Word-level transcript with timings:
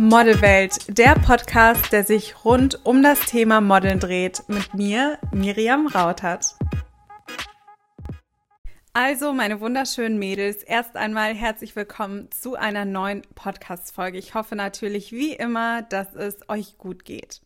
Modelwelt, 0.00 0.96
der 0.96 1.16
Podcast, 1.16 1.90
der 1.90 2.04
sich 2.04 2.44
rund 2.44 2.86
um 2.86 3.02
das 3.02 3.18
Thema 3.18 3.60
Modeln 3.60 3.98
dreht, 3.98 4.44
mit 4.46 4.72
mir, 4.72 5.18
Miriam 5.32 5.88
Rautert. 5.88 6.54
Also, 8.92 9.32
meine 9.32 9.60
wunderschönen 9.60 10.16
Mädels, 10.16 10.62
erst 10.62 10.94
einmal 10.94 11.34
herzlich 11.34 11.74
willkommen 11.74 12.30
zu 12.30 12.54
einer 12.54 12.84
neuen 12.84 13.22
Podcast-Folge. 13.34 14.18
Ich 14.18 14.34
hoffe 14.34 14.54
natürlich 14.54 15.10
wie 15.10 15.32
immer, 15.32 15.82
dass 15.82 16.14
es 16.14 16.48
euch 16.48 16.78
gut 16.78 17.04
geht. 17.04 17.40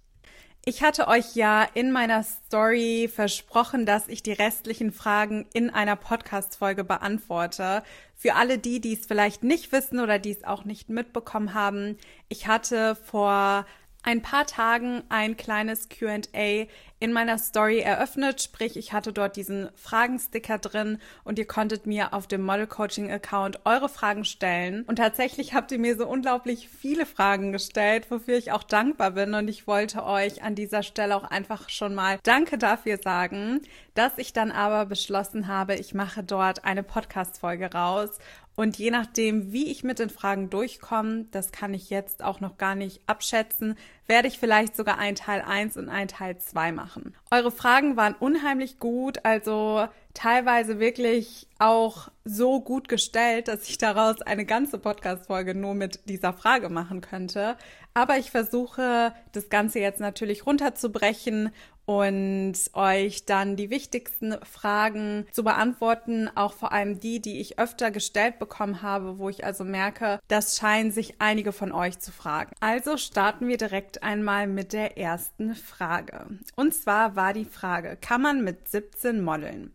Ich 0.65 0.81
hatte 0.81 1.09
euch 1.09 1.35
ja 1.35 1.67
in 1.75 1.91
meiner 1.91 2.23
Story 2.23 3.11
versprochen, 3.13 3.85
dass 3.85 4.07
ich 4.07 4.23
die 4.23 4.31
restlichen 4.31 4.93
Fragen 4.93 5.45
in 5.53 5.71
einer 5.71 5.97
Podcast-Folge 5.97 6.85
beantworte. 6.85 7.83
Für 8.15 8.37
alle 8.37 8.59
die, 8.59 8.81
die 8.81 8.93
es 8.93 9.05
vielleicht 9.05 9.43
nicht 9.43 9.73
wissen 9.73 9.99
oder 9.99 10.21
die 10.21 10.31
es 10.31 10.45
auch 10.45 10.65
nicht 10.65 10.89
mitbekommen 10.89 11.55
haben, 11.55 11.99
ich 12.29 12.47
hatte 12.47 12.95
vor 12.95 13.67
ein 14.03 14.23
paar 14.23 14.47
Tagen 14.47 15.03
ein 15.09 15.37
kleines 15.37 15.89
QA 15.89 16.67
in 17.03 17.13
meiner 17.13 17.37
Story 17.37 17.81
eröffnet, 17.81 18.41
sprich 18.41 18.77
ich 18.77 18.93
hatte 18.93 19.13
dort 19.13 19.35
diesen 19.35 19.71
Fragensticker 19.75 20.59
drin 20.59 20.99
und 21.25 21.37
ihr 21.37 21.49
konntet 21.49 21.85
mir 21.85 22.15
auf 22.15 22.29
dem 22.29 22.43
Model 22.43 22.69
Coaching 22.69 23.11
Account 23.11 23.59
eure 23.65 23.89
Fragen 23.89 24.25
stellen. 24.25 24.85
Und 24.85 24.97
tatsächlich 24.97 25.53
habt 25.53 25.73
ihr 25.73 25.81
mir 25.81 25.97
so 25.97 26.07
unglaublich 26.07 26.69
viele 26.69 27.05
Fragen 27.05 27.51
gestellt, 27.51 28.09
wofür 28.09 28.37
ich 28.37 28.53
auch 28.53 28.63
dankbar 28.63 29.13
bin. 29.13 29.35
Und 29.35 29.49
ich 29.49 29.67
wollte 29.67 30.05
euch 30.05 30.45
an 30.45 30.55
dieser 30.55 30.85
Stelle 30.85 31.17
auch 31.17 31.25
einfach 31.25 31.69
schon 31.71 31.93
mal 31.93 32.21
Danke 32.23 32.57
dafür 32.57 32.99
sagen, 33.03 33.63
dass 33.95 34.17
ich 34.17 34.33
dann 34.33 34.53
aber 34.53 34.87
beschlossen 34.87 35.49
habe, 35.49 35.75
ich 35.75 35.95
mache 35.95 36.23
dort 36.23 36.65
eine 36.65 36.85
Podcast 36.85 37.41
Folge 37.41 37.73
raus 37.73 38.19
und 38.55 38.79
je 38.79 38.91
nachdem, 38.91 39.53
wie 39.53 39.71
ich 39.71 39.83
mit 39.83 39.99
den 39.99 40.11
Fragen 40.11 40.51
durchkomme, 40.51 41.27
das 41.31 41.53
kann 41.53 41.73
ich 41.73 41.89
jetzt 41.89 42.23
auch 42.23 42.41
noch 42.41 42.59
gar 42.59 42.75
nicht 42.75 43.01
abschätzen, 43.07 43.77
werde 44.07 44.29
ich 44.29 44.39
vielleicht 44.39 44.77
sogar 44.77 44.99
ein 44.99 45.15
Teil 45.15 45.41
1 45.41 45.77
und 45.79 45.89
ein 45.89 46.09
Teil 46.09 46.37
2 46.37 46.73
machen. 46.73 47.15
Eure 47.31 47.51
Fragen 47.51 47.97
waren 47.97 48.15
unheimlich 48.15 48.79
gut, 48.79 49.25
also 49.25 49.87
teilweise 50.13 50.79
wirklich 50.79 51.49
auch 51.59 52.09
so 52.25 52.61
gut 52.61 52.89
gestellt, 52.89 53.49
dass 53.49 53.69
ich 53.69 53.79
daraus 53.79 54.21
eine 54.21 54.45
ganze 54.45 54.79
Podcast-Folge 54.79 55.55
nur 55.55 55.75
mit 55.75 56.09
dieser 56.09 56.35
Frage 56.35 56.69
machen 56.69 57.01
könnte. 57.01 57.57
Aber 57.95 58.17
ich 58.19 58.31
versuche, 58.31 59.13
das 59.33 59.49
Ganze 59.49 59.79
jetzt 59.81 60.01
natürlich 60.01 60.47
runterzubrechen 60.47 61.51
und 61.85 62.55
euch 62.75 63.25
dann 63.27 63.57
die 63.57 63.71
wichtigsten 63.71 64.37
Fragen 64.45 65.27
zu 65.33 65.43
beantworten, 65.43 66.31
auch 66.35 66.53
vor 66.53 66.73
allem 66.73 67.01
die, 67.01 67.21
die 67.21 67.41
ich 67.41 67.59
öfter 67.59 67.91
gestellt 67.91 68.39
bekommen 68.39 68.83
habe, 68.83 69.19
wo 69.19 69.29
ich 69.29 69.45
also 69.45 69.65
merke, 69.65 70.21
das 70.29 70.57
scheinen 70.57 70.93
sich 70.93 71.21
einige 71.21 71.53
von 71.53 71.73
euch 71.73 71.99
zu 71.99 72.13
fragen. 72.13 72.53
Also 72.61 72.97
starten 72.97 73.49
wir 73.49 73.57
direkt 73.57 74.03
einmal 74.03 74.47
mit 74.47 74.73
der 74.73 74.97
ersten 74.97 75.55
Frage. 75.55 76.27
Und 76.57 76.75
zwar 76.75 77.17
war 77.17 77.33
die 77.33 77.45
Frage, 77.45 77.99
kann 78.01 78.23
man 78.23 78.45
mit 78.45 78.69
17 78.69 79.23
modeln? 79.23 79.73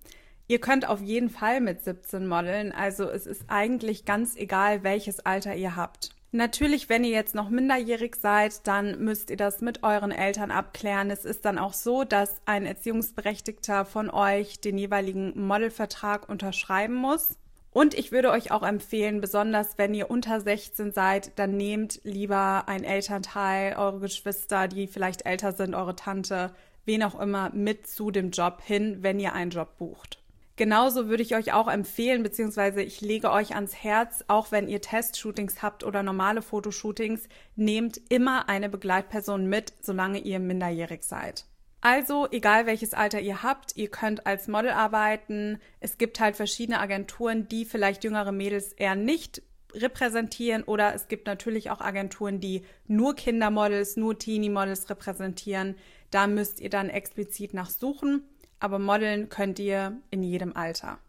Ihr 0.49 0.61
könnt 0.61 0.87
auf 0.87 1.01
jeden 1.01 1.29
Fall 1.29 1.59
mit 1.59 1.83
17 1.83 2.25
modeln, 2.25 2.71
also 2.71 3.09
es 3.09 3.27
ist 3.27 3.43
eigentlich 3.49 4.05
ganz 4.05 4.37
egal, 4.37 4.81
welches 4.81 5.19
Alter 5.19 5.55
ihr 5.55 5.75
habt. 5.75 6.16
Natürlich, 6.31 6.89
wenn 6.89 7.05
ihr 7.05 7.11
jetzt 7.11 7.35
noch 7.35 7.49
minderjährig 7.49 8.15
seid, 8.15 8.67
dann 8.67 9.03
müsst 9.03 9.29
ihr 9.29 9.37
das 9.37 9.61
mit 9.61 9.83
euren 9.83 10.11
Eltern 10.11 10.51
abklären. 10.51 11.09
Es 11.09 11.23
ist 11.23 11.45
dann 11.45 11.57
auch 11.57 11.73
so, 11.73 12.03
dass 12.03 12.41
ein 12.45 12.65
Erziehungsberechtigter 12.65 13.85
von 13.85 14.09
euch 14.09 14.59
den 14.59 14.77
jeweiligen 14.77 15.47
Modelvertrag 15.47 16.27
unterschreiben 16.27 16.95
muss. 16.95 17.37
Und 17.71 17.93
ich 17.93 18.11
würde 18.11 18.31
euch 18.31 18.51
auch 18.51 18.63
empfehlen, 18.63 19.21
besonders 19.21 19.77
wenn 19.77 19.93
ihr 19.93 20.09
unter 20.09 20.41
16 20.41 20.91
seid, 20.91 21.37
dann 21.37 21.55
nehmt 21.55 22.01
lieber 22.03 22.63
ein 22.67 22.83
Elternteil, 22.83 23.77
eure 23.77 23.99
Geschwister, 23.99 24.67
die 24.67 24.87
vielleicht 24.87 25.25
älter 25.25 25.53
sind, 25.53 25.75
eure 25.75 25.95
Tante, 25.95 26.51
wen 26.85 27.03
auch 27.03 27.19
immer, 27.19 27.51
mit 27.53 27.87
zu 27.87 28.11
dem 28.11 28.31
Job 28.31 28.61
hin, 28.63 28.97
wenn 29.01 29.19
ihr 29.19 29.33
einen 29.33 29.51
Job 29.51 29.77
bucht. 29.77 30.19
Genauso 30.57 31.07
würde 31.07 31.21
ich 31.21 31.35
euch 31.35 31.53
auch 31.53 31.67
empfehlen, 31.67 32.23
beziehungsweise 32.23 32.81
ich 32.81 32.99
lege 32.99 33.31
euch 33.31 33.53
ans 33.53 33.75
Herz, 33.75 34.25
auch 34.27 34.51
wenn 34.51 34.67
ihr 34.67 34.81
Testshootings 34.81 35.61
habt 35.61 35.83
oder 35.83 36.01
normale 36.01 36.41
Fotoshootings, 36.41 37.29
nehmt 37.55 38.01
immer 38.09 38.49
eine 38.49 38.67
Begleitperson 38.67 39.45
mit, 39.45 39.71
solange 39.81 40.17
ihr 40.17 40.39
minderjährig 40.39 41.03
seid. 41.03 41.45
Also, 41.81 42.27
egal 42.31 42.65
welches 42.65 42.95
Alter 42.95 43.21
ihr 43.21 43.43
habt, 43.43 43.77
ihr 43.77 43.89
könnt 43.89 44.25
als 44.25 44.47
Model 44.47 44.71
arbeiten. 44.71 45.59
Es 45.79 45.99
gibt 45.99 46.19
halt 46.19 46.35
verschiedene 46.35 46.79
Agenturen, 46.79 47.47
die 47.47 47.63
vielleicht 47.63 48.03
jüngere 48.03 48.31
Mädels 48.31 48.73
eher 48.73 48.95
nicht 48.95 49.43
repräsentieren 49.75 50.63
oder 50.63 50.95
es 50.95 51.07
gibt 51.07 51.27
natürlich 51.27 51.69
auch 51.69 51.81
Agenturen, 51.81 52.39
die 52.39 52.63
nur 52.87 53.15
Kindermodels, 53.15 53.95
nur 53.95 54.17
Teenie-Models 54.17 54.89
repräsentieren. 54.89 55.75
Da 56.09 56.25
müsst 56.25 56.61
ihr 56.61 56.71
dann 56.71 56.89
explizit 56.89 57.53
nachsuchen 57.53 58.23
aber 58.59 58.79
modeln 58.79 59.29
könnt 59.29 59.59
ihr 59.59 59.97
in 60.09 60.23
jedem 60.23 60.55
Alter. 60.55 60.99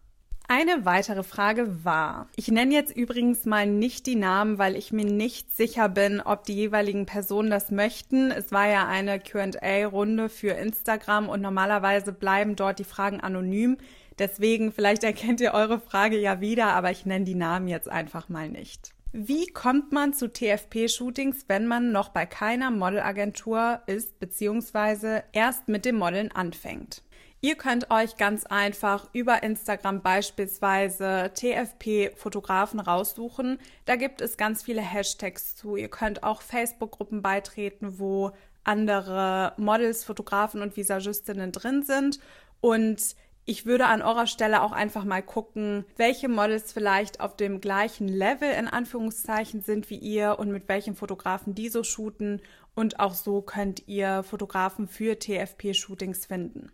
Eine 0.50 0.86
weitere 0.86 1.24
Frage 1.24 1.84
war, 1.84 2.26
ich 2.34 2.48
nenne 2.48 2.72
jetzt 2.72 2.96
übrigens 2.96 3.44
mal 3.44 3.66
nicht 3.66 4.06
die 4.06 4.16
Namen, 4.16 4.56
weil 4.56 4.76
ich 4.76 4.92
mir 4.92 5.04
nicht 5.04 5.54
sicher 5.54 5.90
bin, 5.90 6.22
ob 6.22 6.44
die 6.44 6.54
jeweiligen 6.54 7.04
Personen 7.04 7.50
das 7.50 7.70
möchten. 7.70 8.30
Es 8.30 8.50
war 8.50 8.66
ja 8.66 8.88
eine 8.88 9.20
QA-Runde 9.20 10.30
für 10.30 10.52
Instagram 10.52 11.28
und 11.28 11.42
normalerweise 11.42 12.14
bleiben 12.14 12.56
dort 12.56 12.78
die 12.78 12.84
Fragen 12.84 13.20
anonym. 13.20 13.76
Deswegen, 14.18 14.72
vielleicht 14.72 15.04
erkennt 15.04 15.42
ihr 15.42 15.52
eure 15.52 15.80
Frage 15.80 16.18
ja 16.18 16.40
wieder, 16.40 16.68
aber 16.68 16.90
ich 16.90 17.04
nenne 17.04 17.26
die 17.26 17.34
Namen 17.34 17.68
jetzt 17.68 17.90
einfach 17.90 18.30
mal 18.30 18.48
nicht. 18.48 18.94
Wie 19.12 19.46
kommt 19.48 19.92
man 19.92 20.14
zu 20.14 20.32
TFP-Shootings, 20.32 21.44
wenn 21.48 21.66
man 21.66 21.92
noch 21.92 22.08
bei 22.08 22.24
keiner 22.24 22.70
Modelagentur 22.70 23.80
ist, 23.86 24.18
beziehungsweise 24.18 25.24
erst 25.32 25.68
mit 25.68 25.84
dem 25.84 25.96
Modeln 25.96 26.32
anfängt? 26.32 27.02
Ihr 27.40 27.54
könnt 27.54 27.92
euch 27.92 28.16
ganz 28.16 28.46
einfach 28.46 29.08
über 29.12 29.44
Instagram 29.44 30.02
beispielsweise 30.02 31.30
TFP-Fotografen 31.34 32.80
raussuchen. 32.80 33.60
Da 33.84 33.94
gibt 33.94 34.20
es 34.20 34.36
ganz 34.36 34.64
viele 34.64 34.80
Hashtags 34.80 35.54
zu. 35.54 35.76
Ihr 35.76 35.88
könnt 35.88 36.24
auch 36.24 36.42
Facebook-Gruppen 36.42 37.22
beitreten, 37.22 38.00
wo 38.00 38.32
andere 38.64 39.52
Models, 39.56 40.02
Fotografen 40.02 40.62
und 40.62 40.76
Visagistinnen 40.76 41.52
drin 41.52 41.84
sind. 41.84 42.18
Und 42.60 43.14
ich 43.44 43.64
würde 43.64 43.86
an 43.86 44.02
eurer 44.02 44.26
Stelle 44.26 44.60
auch 44.60 44.72
einfach 44.72 45.04
mal 45.04 45.22
gucken, 45.22 45.84
welche 45.96 46.28
Models 46.28 46.72
vielleicht 46.72 47.20
auf 47.20 47.36
dem 47.36 47.60
gleichen 47.60 48.08
Level 48.08 48.50
in 48.50 48.66
Anführungszeichen 48.66 49.62
sind 49.62 49.90
wie 49.90 49.96
ihr 49.96 50.40
und 50.40 50.50
mit 50.50 50.68
welchen 50.68 50.96
Fotografen 50.96 51.54
die 51.54 51.68
so 51.68 51.84
shooten. 51.84 52.42
Und 52.74 52.98
auch 52.98 53.14
so 53.14 53.42
könnt 53.42 53.86
ihr 53.86 54.24
Fotografen 54.24 54.88
für 54.88 55.18
TFP-Shootings 55.20 56.26
finden. 56.26 56.72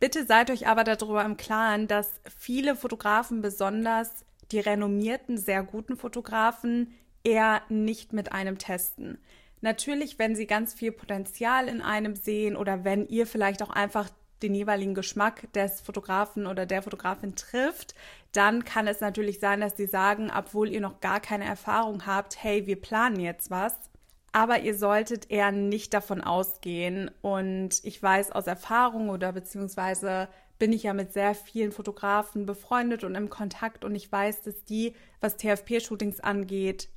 Bitte 0.00 0.24
seid 0.24 0.50
euch 0.50 0.66
aber 0.66 0.82
darüber 0.82 1.22
im 1.24 1.36
Klaren, 1.36 1.86
dass 1.86 2.20
viele 2.38 2.74
Fotografen, 2.74 3.42
besonders 3.42 4.24
die 4.50 4.58
renommierten, 4.58 5.36
sehr 5.36 5.62
guten 5.62 5.98
Fotografen, 5.98 6.94
eher 7.22 7.60
nicht 7.68 8.14
mit 8.14 8.32
einem 8.32 8.56
testen. 8.56 9.18
Natürlich, 9.60 10.18
wenn 10.18 10.34
sie 10.34 10.46
ganz 10.46 10.72
viel 10.72 10.90
Potenzial 10.90 11.68
in 11.68 11.82
einem 11.82 12.16
sehen 12.16 12.56
oder 12.56 12.82
wenn 12.82 13.06
ihr 13.08 13.26
vielleicht 13.26 13.62
auch 13.62 13.68
einfach 13.68 14.08
den 14.42 14.54
jeweiligen 14.54 14.94
Geschmack 14.94 15.52
des 15.52 15.82
Fotografen 15.82 16.46
oder 16.46 16.64
der 16.64 16.80
Fotografin 16.80 17.36
trifft, 17.36 17.94
dann 18.32 18.64
kann 18.64 18.86
es 18.88 19.00
natürlich 19.00 19.38
sein, 19.38 19.60
dass 19.60 19.76
sie 19.76 19.86
sagen, 19.86 20.32
obwohl 20.34 20.70
ihr 20.70 20.80
noch 20.80 21.00
gar 21.00 21.20
keine 21.20 21.44
Erfahrung 21.44 22.06
habt, 22.06 22.42
hey, 22.42 22.66
wir 22.66 22.80
planen 22.80 23.20
jetzt 23.20 23.50
was 23.50 23.89
aber 24.32 24.60
ihr 24.60 24.76
solltet 24.76 25.30
eher 25.30 25.52
nicht 25.52 25.92
davon 25.94 26.20
ausgehen. 26.20 27.10
Und 27.22 27.80
ich 27.84 28.02
weiß 28.02 28.32
aus 28.32 28.46
Erfahrung 28.46 29.10
oder 29.10 29.32
beziehungsweise 29.32 30.28
bin 30.58 30.72
ich 30.72 30.84
ja 30.84 30.92
mit 30.92 31.12
sehr 31.12 31.34
vielen 31.34 31.72
Fotografen 31.72 32.46
befreundet 32.46 33.02
und 33.02 33.14
im 33.14 33.30
Kontakt 33.30 33.84
und 33.84 33.94
ich 33.94 34.12
weiß, 34.12 34.42
dass 34.42 34.64
die, 34.64 34.94
was 35.20 35.36
TFP-Shootings 35.36 36.20
angeht, 36.20 36.88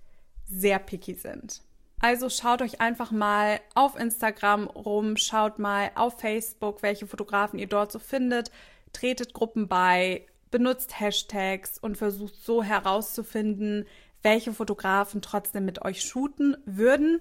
sehr 0.45 0.79
picky 0.79 1.15
sind. 1.15 1.61
Also 1.99 2.29
schaut 2.29 2.61
euch 2.61 2.81
einfach 2.81 3.11
mal 3.11 3.61
auf 3.75 3.97
Instagram 3.97 4.67
rum, 4.67 5.15
schaut 5.15 5.57
mal 5.57 5.91
auf 5.95 6.19
Facebook, 6.19 6.83
welche 6.83 7.07
Fotografen 7.07 7.57
ihr 7.57 7.67
dort 7.67 7.93
so 7.93 7.99
findet, 7.99 8.51
tretet 8.91 9.33
Gruppen 9.33 9.69
bei, 9.69 10.25
benutzt 10.51 10.99
Hashtags 10.99 11.77
und 11.77 11.97
versucht 11.97 12.35
so 12.35 12.61
herauszufinden, 12.61 13.87
welche 14.23 14.53
Fotografen 14.53 15.21
trotzdem 15.21 15.65
mit 15.65 15.83
euch 15.83 16.01
shooten 16.01 16.57
würden. 16.65 17.19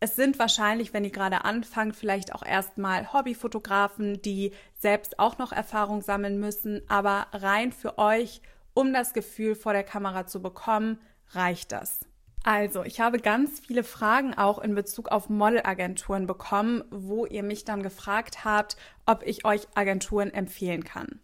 Es 0.00 0.16
sind 0.16 0.38
wahrscheinlich, 0.38 0.92
wenn 0.92 1.04
ihr 1.04 1.10
gerade 1.10 1.44
anfangt, 1.44 1.96
vielleicht 1.96 2.34
auch 2.34 2.44
erstmal 2.44 3.12
Hobbyfotografen, 3.12 4.20
die 4.22 4.52
selbst 4.78 5.18
auch 5.18 5.38
noch 5.38 5.52
Erfahrung 5.52 6.02
sammeln 6.02 6.38
müssen, 6.38 6.82
aber 6.88 7.26
rein 7.32 7.72
für 7.72 7.98
euch, 7.98 8.40
um 8.74 8.92
das 8.92 9.12
Gefühl 9.12 9.54
vor 9.54 9.72
der 9.72 9.84
Kamera 9.84 10.26
zu 10.26 10.42
bekommen, 10.42 10.98
reicht 11.32 11.72
das. 11.72 12.00
Also, 12.42 12.84
ich 12.84 13.00
habe 13.00 13.18
ganz 13.18 13.60
viele 13.60 13.84
Fragen 13.84 14.32
auch 14.32 14.58
in 14.58 14.74
Bezug 14.74 15.08
auf 15.08 15.28
Modelagenturen 15.28 16.26
bekommen, 16.26 16.82
wo 16.90 17.26
ihr 17.26 17.42
mich 17.42 17.64
dann 17.64 17.82
gefragt 17.82 18.44
habt, 18.44 18.76
ob 19.04 19.22
ich 19.24 19.44
euch 19.44 19.68
Agenturen 19.74 20.30
empfehlen 20.30 20.82
kann. 20.82 21.20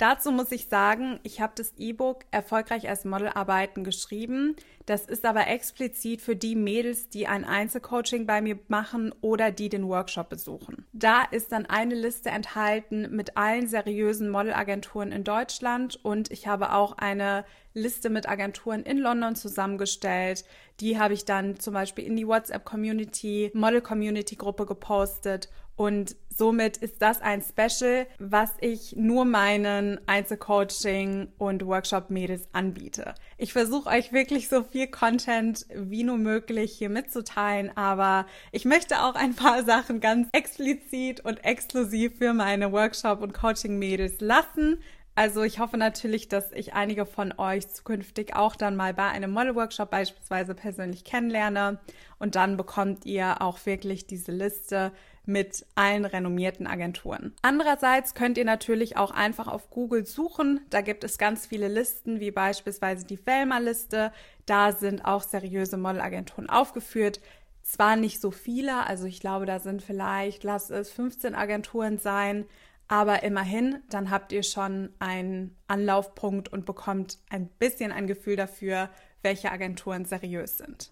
Dazu 0.00 0.32
muss 0.32 0.50
ich 0.50 0.68
sagen, 0.68 1.20
ich 1.24 1.42
habe 1.42 1.52
das 1.54 1.74
E-Book 1.76 2.20
Erfolgreich 2.30 2.88
als 2.88 3.04
Model 3.04 3.28
arbeiten 3.28 3.84
geschrieben. 3.84 4.56
Das 4.86 5.04
ist 5.04 5.26
aber 5.26 5.46
explizit 5.46 6.22
für 6.22 6.34
die 6.34 6.56
Mädels, 6.56 7.10
die 7.10 7.26
ein 7.26 7.44
Einzelcoaching 7.44 8.24
bei 8.24 8.40
mir 8.40 8.58
machen 8.68 9.14
oder 9.20 9.50
die 9.50 9.68
den 9.68 9.86
Workshop 9.86 10.30
besuchen. 10.30 10.86
Da 10.94 11.24
ist 11.30 11.52
dann 11.52 11.66
eine 11.66 11.94
Liste 11.94 12.30
enthalten 12.30 13.14
mit 13.14 13.36
allen 13.36 13.66
seriösen 13.66 14.30
Modelagenturen 14.30 15.12
in 15.12 15.22
Deutschland 15.22 16.02
und 16.02 16.30
ich 16.30 16.46
habe 16.46 16.72
auch 16.72 16.96
eine 16.96 17.44
Liste 17.74 18.08
mit 18.08 18.26
Agenturen 18.26 18.84
in 18.84 18.96
London 18.96 19.36
zusammengestellt. 19.36 20.46
Die 20.80 20.98
habe 20.98 21.12
ich 21.12 21.26
dann 21.26 21.60
zum 21.60 21.74
Beispiel 21.74 22.06
in 22.06 22.16
die 22.16 22.26
WhatsApp-Community, 22.26 23.50
Model-Community-Gruppe 23.52 24.64
gepostet 24.64 25.50
und 25.76 26.16
somit 26.40 26.78
ist 26.78 27.02
das 27.02 27.20
ein 27.20 27.42
Special, 27.42 28.06
was 28.18 28.54
ich 28.62 28.96
nur 28.96 29.26
meinen 29.26 30.00
Einzelcoaching 30.06 31.28
und 31.36 31.66
Workshop-Mädels 31.66 32.48
anbiete. 32.52 33.14
Ich 33.36 33.52
versuche 33.52 33.90
euch 33.90 34.14
wirklich 34.14 34.48
so 34.48 34.64
viel 34.64 34.86
Content 34.86 35.66
wie 35.74 36.02
nur 36.02 36.16
möglich 36.16 36.72
hier 36.72 36.88
mitzuteilen, 36.88 37.76
aber 37.76 38.24
ich 38.52 38.64
möchte 38.64 39.02
auch 39.02 39.16
ein 39.16 39.34
paar 39.34 39.64
Sachen 39.66 40.00
ganz 40.00 40.30
explizit 40.32 41.20
und 41.20 41.44
exklusiv 41.44 42.16
für 42.16 42.32
meine 42.32 42.72
Workshop- 42.72 43.20
und 43.20 43.34
Coaching-Mädels 43.34 44.22
lassen. 44.22 44.78
Also 45.14 45.42
ich 45.42 45.58
hoffe 45.58 45.76
natürlich, 45.76 46.28
dass 46.28 46.50
ich 46.52 46.72
einige 46.72 47.04
von 47.04 47.34
euch 47.36 47.68
zukünftig 47.68 48.34
auch 48.34 48.56
dann 48.56 48.76
mal 48.76 48.94
bei 48.94 49.08
einem 49.08 49.32
Model-Workshop 49.32 49.90
beispielsweise 49.90 50.54
persönlich 50.54 51.04
kennenlerne 51.04 51.78
und 52.18 52.34
dann 52.34 52.56
bekommt 52.56 53.04
ihr 53.04 53.42
auch 53.42 53.58
wirklich 53.66 54.06
diese 54.06 54.32
Liste 54.32 54.92
mit 55.26 55.66
allen 55.74 56.04
renommierten 56.04 56.66
Agenturen. 56.66 57.34
Andererseits 57.42 58.14
könnt 58.14 58.38
ihr 58.38 58.44
natürlich 58.44 58.96
auch 58.96 59.10
einfach 59.10 59.48
auf 59.48 59.70
Google 59.70 60.06
suchen. 60.06 60.60
Da 60.70 60.80
gibt 60.80 61.04
es 61.04 61.18
ganz 61.18 61.46
viele 61.46 61.68
Listen, 61.68 62.20
wie 62.20 62.30
beispielsweise 62.30 63.06
die 63.06 63.24
Velma-Liste. 63.24 64.12
Da 64.46 64.72
sind 64.72 65.04
auch 65.04 65.22
seriöse 65.22 65.76
Modelagenturen 65.76 66.48
aufgeführt. 66.48 67.20
Zwar 67.62 67.96
nicht 67.96 68.20
so 68.20 68.30
viele, 68.30 68.86
also 68.86 69.04
ich 69.04 69.20
glaube, 69.20 69.46
da 69.46 69.60
sind 69.60 69.82
vielleicht, 69.82 70.44
lass 70.44 70.70
es 70.70 70.90
15 70.90 71.34
Agenturen 71.34 71.98
sein, 71.98 72.46
aber 72.88 73.22
immerhin, 73.22 73.78
dann 73.88 74.10
habt 74.10 74.32
ihr 74.32 74.42
schon 74.42 74.92
einen 74.98 75.56
Anlaufpunkt 75.68 76.52
und 76.52 76.66
bekommt 76.66 77.18
ein 77.28 77.46
bisschen 77.46 77.92
ein 77.92 78.08
Gefühl 78.08 78.34
dafür, 78.34 78.90
welche 79.22 79.52
Agenturen 79.52 80.06
seriös 80.06 80.58
sind. 80.58 80.90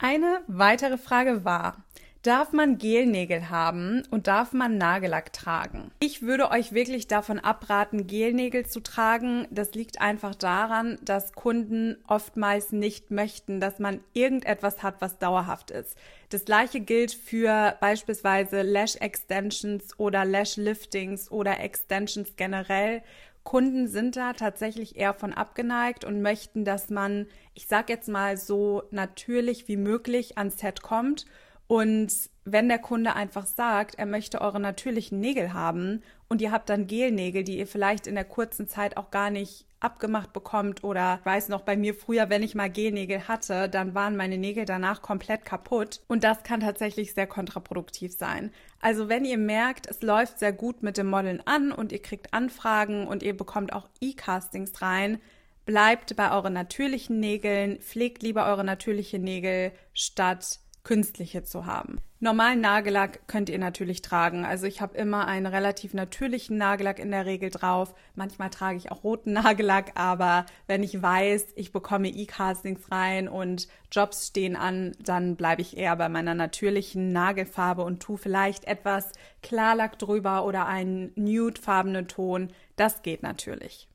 Eine 0.00 0.40
weitere 0.48 0.98
Frage 0.98 1.44
war, 1.44 1.84
Darf 2.22 2.52
man 2.52 2.78
Gelnägel 2.78 3.48
haben 3.48 4.02
und 4.10 4.26
darf 4.26 4.52
man 4.52 4.76
Nagellack 4.76 5.32
tragen? 5.32 5.92
Ich 6.00 6.20
würde 6.20 6.50
euch 6.50 6.72
wirklich 6.72 7.06
davon 7.06 7.38
abraten, 7.38 8.08
Gelnägel 8.08 8.66
zu 8.66 8.80
tragen. 8.80 9.46
Das 9.52 9.74
liegt 9.74 10.00
einfach 10.00 10.34
daran, 10.34 10.98
dass 11.04 11.32
Kunden 11.32 11.96
oftmals 12.08 12.72
nicht 12.72 13.12
möchten, 13.12 13.60
dass 13.60 13.78
man 13.78 14.00
irgendetwas 14.14 14.82
hat, 14.82 14.96
was 15.00 15.18
dauerhaft 15.18 15.70
ist. 15.70 15.96
Das 16.30 16.44
gleiche 16.44 16.80
gilt 16.80 17.12
für 17.12 17.76
beispielsweise 17.80 18.62
Lash 18.62 18.96
Extensions 18.96 19.96
oder 19.96 20.24
Lash 20.24 20.56
Liftings 20.56 21.30
oder 21.30 21.60
Extensions 21.60 22.34
generell. 22.34 23.02
Kunden 23.44 23.86
sind 23.86 24.16
da 24.16 24.32
tatsächlich 24.32 24.96
eher 24.96 25.14
von 25.14 25.32
abgeneigt 25.32 26.04
und 26.04 26.20
möchten, 26.20 26.64
dass 26.64 26.90
man, 26.90 27.26
ich 27.54 27.68
sag 27.68 27.88
jetzt 27.88 28.08
mal 28.08 28.36
so 28.36 28.82
natürlich 28.90 29.68
wie 29.68 29.76
möglich 29.76 30.36
ans 30.36 30.58
Set 30.58 30.82
kommt 30.82 31.24
und 31.68 32.10
wenn 32.44 32.68
der 32.68 32.78
Kunde 32.78 33.14
einfach 33.14 33.44
sagt, 33.44 33.96
er 33.96 34.06
möchte 34.06 34.40
eure 34.40 34.58
natürlichen 34.58 35.20
Nägel 35.20 35.52
haben 35.52 36.02
und 36.28 36.40
ihr 36.40 36.50
habt 36.50 36.70
dann 36.70 36.86
Gelnägel, 36.86 37.44
die 37.44 37.58
ihr 37.58 37.66
vielleicht 37.66 38.06
in 38.06 38.14
der 38.14 38.24
kurzen 38.24 38.66
Zeit 38.66 38.96
auch 38.96 39.10
gar 39.10 39.28
nicht 39.28 39.66
abgemacht 39.78 40.32
bekommt 40.32 40.82
oder 40.82 41.20
weiß 41.24 41.50
noch 41.50 41.60
bei 41.60 41.76
mir 41.76 41.94
früher, 41.94 42.30
wenn 42.30 42.42
ich 42.42 42.54
mal 42.54 42.70
Gelnägel 42.70 43.28
hatte, 43.28 43.68
dann 43.68 43.94
waren 43.94 44.16
meine 44.16 44.38
Nägel 44.38 44.64
danach 44.64 45.02
komplett 45.02 45.44
kaputt 45.44 46.00
und 46.08 46.24
das 46.24 46.42
kann 46.42 46.60
tatsächlich 46.60 47.12
sehr 47.12 47.26
kontraproduktiv 47.26 48.16
sein. 48.16 48.50
Also 48.80 49.10
wenn 49.10 49.26
ihr 49.26 49.38
merkt, 49.38 49.86
es 49.88 50.00
läuft 50.00 50.38
sehr 50.38 50.54
gut 50.54 50.82
mit 50.82 50.96
dem 50.96 51.08
Modeln 51.08 51.42
an 51.44 51.70
und 51.70 51.92
ihr 51.92 52.02
kriegt 52.02 52.32
Anfragen 52.32 53.06
und 53.06 53.22
ihr 53.22 53.36
bekommt 53.36 53.74
auch 53.74 53.88
E-Castings 54.00 54.80
rein, 54.80 55.20
bleibt 55.66 56.16
bei 56.16 56.32
euren 56.32 56.54
natürlichen 56.54 57.20
Nägeln, 57.20 57.78
pflegt 57.80 58.22
lieber 58.22 58.46
eure 58.46 58.64
natürlichen 58.64 59.22
Nägel 59.22 59.70
statt 59.92 60.60
künstliche 60.88 61.42
zu 61.42 61.66
haben. 61.66 62.00
Normalen 62.18 62.62
Nagellack 62.62 63.28
könnt 63.28 63.50
ihr 63.50 63.58
natürlich 63.58 64.00
tragen. 64.00 64.46
Also 64.46 64.64
ich 64.64 64.80
habe 64.80 64.96
immer 64.96 65.26
einen 65.26 65.44
relativ 65.44 65.92
natürlichen 65.92 66.56
Nagellack 66.56 66.98
in 66.98 67.10
der 67.10 67.26
Regel 67.26 67.50
drauf. 67.50 67.94
Manchmal 68.14 68.48
trage 68.48 68.78
ich 68.78 68.90
auch 68.90 69.04
roten 69.04 69.32
Nagellack, 69.34 69.92
aber 69.96 70.46
wenn 70.66 70.82
ich 70.82 71.02
weiß, 71.02 71.48
ich 71.56 71.72
bekomme 71.72 72.08
E-Castings 72.08 72.90
rein 72.90 73.28
und 73.28 73.68
Jobs 73.92 74.28
stehen 74.28 74.56
an, 74.56 74.92
dann 74.98 75.36
bleibe 75.36 75.60
ich 75.60 75.76
eher 75.76 75.94
bei 75.94 76.08
meiner 76.08 76.34
natürlichen 76.34 77.12
Nagelfarbe 77.12 77.84
und 77.84 78.00
tue 78.00 78.16
vielleicht 78.16 78.64
etwas 78.64 79.12
Klarlack 79.42 79.98
drüber 79.98 80.46
oder 80.46 80.64
einen 80.64 81.12
nudefarbenen 81.16 82.08
Ton. 82.08 82.48
Das 82.76 83.02
geht 83.02 83.22
natürlich. 83.22 83.88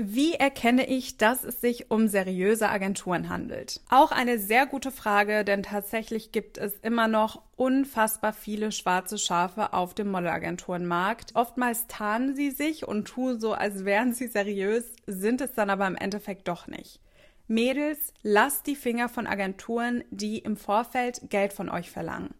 Wie 0.00 0.34
erkenne 0.34 0.86
ich, 0.86 1.16
dass 1.16 1.42
es 1.42 1.60
sich 1.60 1.90
um 1.90 2.06
seriöse 2.06 2.68
Agenturen 2.68 3.28
handelt? 3.28 3.80
Auch 3.88 4.12
eine 4.12 4.38
sehr 4.38 4.64
gute 4.64 4.92
Frage, 4.92 5.44
denn 5.44 5.64
tatsächlich 5.64 6.30
gibt 6.30 6.56
es 6.56 6.74
immer 6.82 7.08
noch 7.08 7.42
unfassbar 7.56 8.32
viele 8.32 8.70
schwarze 8.70 9.18
Schafe 9.18 9.72
auf 9.72 9.94
dem 9.94 10.12
Modelagenturenmarkt. 10.12 11.34
Oftmals 11.34 11.88
tarnen 11.88 12.36
sie 12.36 12.52
sich 12.52 12.86
und 12.86 13.08
tun 13.08 13.40
so, 13.40 13.54
als 13.54 13.84
wären 13.84 14.14
sie 14.14 14.28
seriös, 14.28 14.84
sind 15.08 15.40
es 15.40 15.54
dann 15.54 15.68
aber 15.68 15.88
im 15.88 15.96
Endeffekt 15.96 16.46
doch 16.46 16.68
nicht. 16.68 17.00
Mädels, 17.48 18.14
lasst 18.22 18.68
die 18.68 18.76
Finger 18.76 19.08
von 19.08 19.26
Agenturen, 19.26 20.04
die 20.12 20.38
im 20.38 20.56
Vorfeld 20.56 21.22
Geld 21.28 21.52
von 21.52 21.68
euch 21.68 21.90
verlangen. 21.90 22.34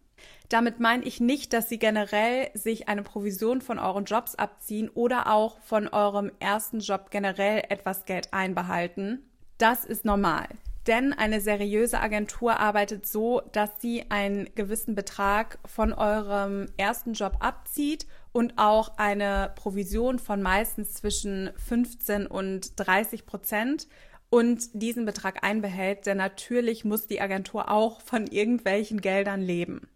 Damit 0.49 0.79
meine 0.79 1.03
ich 1.03 1.19
nicht, 1.19 1.53
dass 1.53 1.69
sie 1.69 1.77
generell 1.77 2.49
sich 2.53 2.87
eine 2.87 3.03
Provision 3.03 3.61
von 3.61 3.79
euren 3.79 4.05
Jobs 4.05 4.35
abziehen 4.35 4.89
oder 4.89 5.31
auch 5.31 5.59
von 5.61 5.87
eurem 5.87 6.31
ersten 6.39 6.79
Job 6.79 7.11
generell 7.11 7.63
etwas 7.69 8.05
Geld 8.05 8.33
einbehalten. 8.33 9.29
Das 9.57 9.85
ist 9.85 10.05
normal. 10.05 10.47
Denn 10.87 11.13
eine 11.13 11.39
seriöse 11.39 11.99
Agentur 11.99 12.59
arbeitet 12.59 13.05
so, 13.05 13.41
dass 13.51 13.69
sie 13.79 14.05
einen 14.09 14.49
gewissen 14.55 14.95
Betrag 14.95 15.59
von 15.65 15.93
eurem 15.93 16.67
ersten 16.77 17.13
Job 17.13 17.37
abzieht 17.41 18.07
und 18.31 18.53
auch 18.57 18.97
eine 18.97 19.51
Provision 19.55 20.17
von 20.17 20.41
meistens 20.41 20.93
zwischen 20.93 21.51
15 21.57 22.25
und 22.25 22.71
30 22.79 23.27
Prozent 23.27 23.87
und 24.29 24.69
diesen 24.73 25.05
Betrag 25.05 25.43
einbehält, 25.43 26.05
denn 26.05 26.17
natürlich 26.17 26.85
muss 26.85 27.07
die 27.07 27.21
Agentur 27.21 27.69
auch 27.69 28.01
von 28.01 28.27
irgendwelchen 28.27 29.01
Geldern 29.01 29.41
leben. 29.41 29.87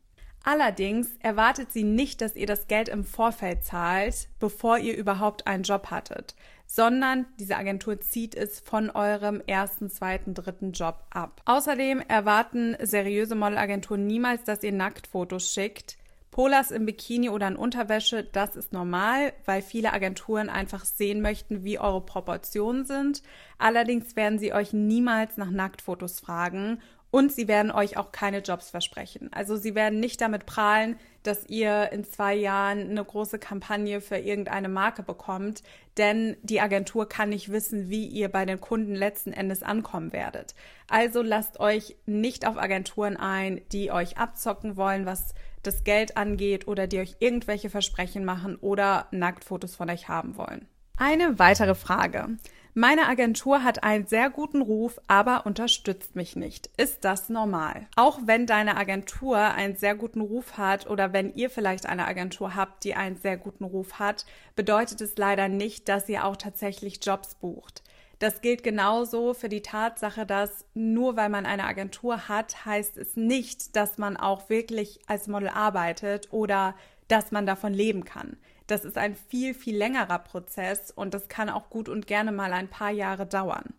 Allerdings 0.43 1.15
erwartet 1.21 1.71
sie 1.71 1.85
nicht, 1.85 2.19
dass 2.19 2.35
ihr 2.35 2.45
das 2.45 2.67
Geld 2.67 2.89
im 2.89 3.05
Vorfeld 3.05 3.63
zahlt, 3.63 4.27
bevor 4.39 4.77
ihr 4.77 4.95
überhaupt 4.97 5.47
einen 5.47 5.63
Job 5.63 5.89
hattet, 5.89 6.35
sondern 6.67 7.25
diese 7.39 7.55
Agentur 7.55 8.01
zieht 8.01 8.35
es 8.35 8.59
von 8.59 8.89
eurem 8.89 9.41
ersten, 9.47 9.89
zweiten, 9.89 10.33
dritten 10.33 10.73
Job 10.73 11.01
ab. 11.11 11.41
Außerdem 11.45 12.01
erwarten 12.09 12.75
seriöse 12.81 13.35
Modelagenturen 13.35 14.05
niemals, 14.05 14.43
dass 14.43 14.63
ihr 14.63 14.73
Nacktfotos 14.73 15.53
schickt. 15.53 15.97
Polas 16.29 16.71
im 16.71 16.87
Bikini 16.87 17.29
oder 17.29 17.47
in 17.47 17.55
Unterwäsche, 17.55 18.23
das 18.23 18.55
ist 18.55 18.73
normal, 18.73 19.33
weil 19.45 19.61
viele 19.61 19.93
Agenturen 19.93 20.49
einfach 20.49 20.83
sehen 20.83 21.21
möchten, 21.21 21.63
wie 21.63 21.77
eure 21.77 22.01
Proportionen 22.01 22.85
sind. 22.85 23.21
Allerdings 23.59 24.15
werden 24.15 24.39
sie 24.39 24.51
euch 24.51 24.73
niemals 24.73 25.37
nach 25.37 25.51
Nacktfotos 25.51 26.19
fragen 26.19 26.81
und 27.13 27.31
sie 27.31 27.47
werden 27.47 27.69
euch 27.69 27.95
auch 27.95 28.11
keine 28.11 28.39
Jobs 28.39 28.71
versprechen. 28.71 29.29
Also 29.31 29.55
sie 29.55 29.75
werden 29.75 29.99
nicht 29.99 30.19
damit 30.19 30.47
prahlen, 30.47 30.97
dass 31.21 31.45
ihr 31.45 31.91
in 31.91 32.03
zwei 32.03 32.33
Jahren 32.33 32.89
eine 32.89 33.05
große 33.05 33.37
Kampagne 33.37 34.01
für 34.01 34.17
irgendeine 34.17 34.67
Marke 34.67 35.03
bekommt, 35.03 35.61
denn 35.97 36.35
die 36.41 36.59
Agentur 36.59 37.07
kann 37.07 37.29
nicht 37.29 37.51
wissen, 37.51 37.91
wie 37.91 38.07
ihr 38.07 38.29
bei 38.29 38.47
den 38.47 38.59
Kunden 38.59 38.95
letzten 38.95 39.31
Endes 39.31 39.61
ankommen 39.61 40.11
werdet. 40.11 40.55
Also 40.89 41.21
lasst 41.21 41.59
euch 41.59 41.95
nicht 42.07 42.47
auf 42.47 42.57
Agenturen 42.57 43.15
ein, 43.15 43.61
die 43.71 43.91
euch 43.91 44.17
abzocken 44.17 44.75
wollen, 44.75 45.05
was 45.05 45.35
das 45.61 45.83
Geld 45.83 46.17
angeht 46.17 46.67
oder 46.67 46.87
die 46.87 46.97
euch 46.97 47.17
irgendwelche 47.19 47.69
Versprechen 47.69 48.25
machen 48.25 48.55
oder 48.55 49.05
Nacktfotos 49.11 49.75
von 49.75 49.87
euch 49.91 50.07
haben 50.07 50.35
wollen. 50.35 50.67
Eine 50.97 51.37
weitere 51.37 51.75
Frage. 51.75 52.39
Meine 52.75 53.07
Agentur 53.07 53.63
hat 53.63 53.83
einen 53.83 54.07
sehr 54.07 54.31
guten 54.31 54.59
Ruf, 54.59 54.99
aber 55.05 55.45
unterstützt 55.45 56.15
mich 56.15 56.35
nicht. 56.35 56.71
Ist 56.75 57.05
das 57.05 57.29
normal? 57.29 57.85
Auch 57.95 58.21
wenn 58.25 58.47
deine 58.47 58.77
Agentur 58.77 59.37
einen 59.37 59.75
sehr 59.75 59.93
guten 59.93 60.21
Ruf 60.21 60.57
hat 60.57 60.89
oder 60.89 61.13
wenn 61.13 61.31
ihr 61.35 61.51
vielleicht 61.51 61.85
eine 61.85 62.07
Agentur 62.07 62.55
habt, 62.55 62.83
die 62.83 62.95
einen 62.95 63.15
sehr 63.15 63.37
guten 63.37 63.63
Ruf 63.63 63.99
hat, 63.99 64.25
bedeutet 64.55 65.01
es 65.01 65.15
leider 65.17 65.49
nicht, 65.49 65.87
dass 65.87 66.09
ihr 66.09 66.25
auch 66.25 66.35
tatsächlich 66.35 66.97
Jobs 67.05 67.35
bucht. 67.35 67.83
Das 68.17 68.41
gilt 68.41 68.63
genauso 68.63 69.35
für 69.35 69.49
die 69.49 69.61
Tatsache, 69.61 70.25
dass 70.25 70.65
nur 70.73 71.15
weil 71.15 71.29
man 71.29 71.45
eine 71.45 71.65
Agentur 71.65 72.27
hat, 72.27 72.65
heißt 72.65 72.97
es 72.97 73.15
nicht, 73.15 73.75
dass 73.75 73.99
man 73.99 74.17
auch 74.17 74.49
wirklich 74.49 75.01
als 75.05 75.27
Model 75.27 75.49
arbeitet 75.49 76.33
oder 76.33 76.73
dass 77.13 77.31
man 77.31 77.45
davon 77.45 77.75
leben 77.75 78.05
kann. 78.05 78.37
Das 78.65 78.83
ist 78.83 78.97
ein 78.97 79.15
viel, 79.15 79.53
viel 79.53 79.77
längerer 79.77 80.17
Prozess 80.17 80.89
und 80.89 81.13
das 81.13 81.27
kann 81.29 81.47
auch 81.47 81.69
gut 81.69 81.87
und 81.87 82.07
gerne 82.07 82.31
mal 82.31 82.51
ein 82.53 82.69
paar 82.69 82.89
Jahre 82.89 83.27
dauern. 83.27 83.75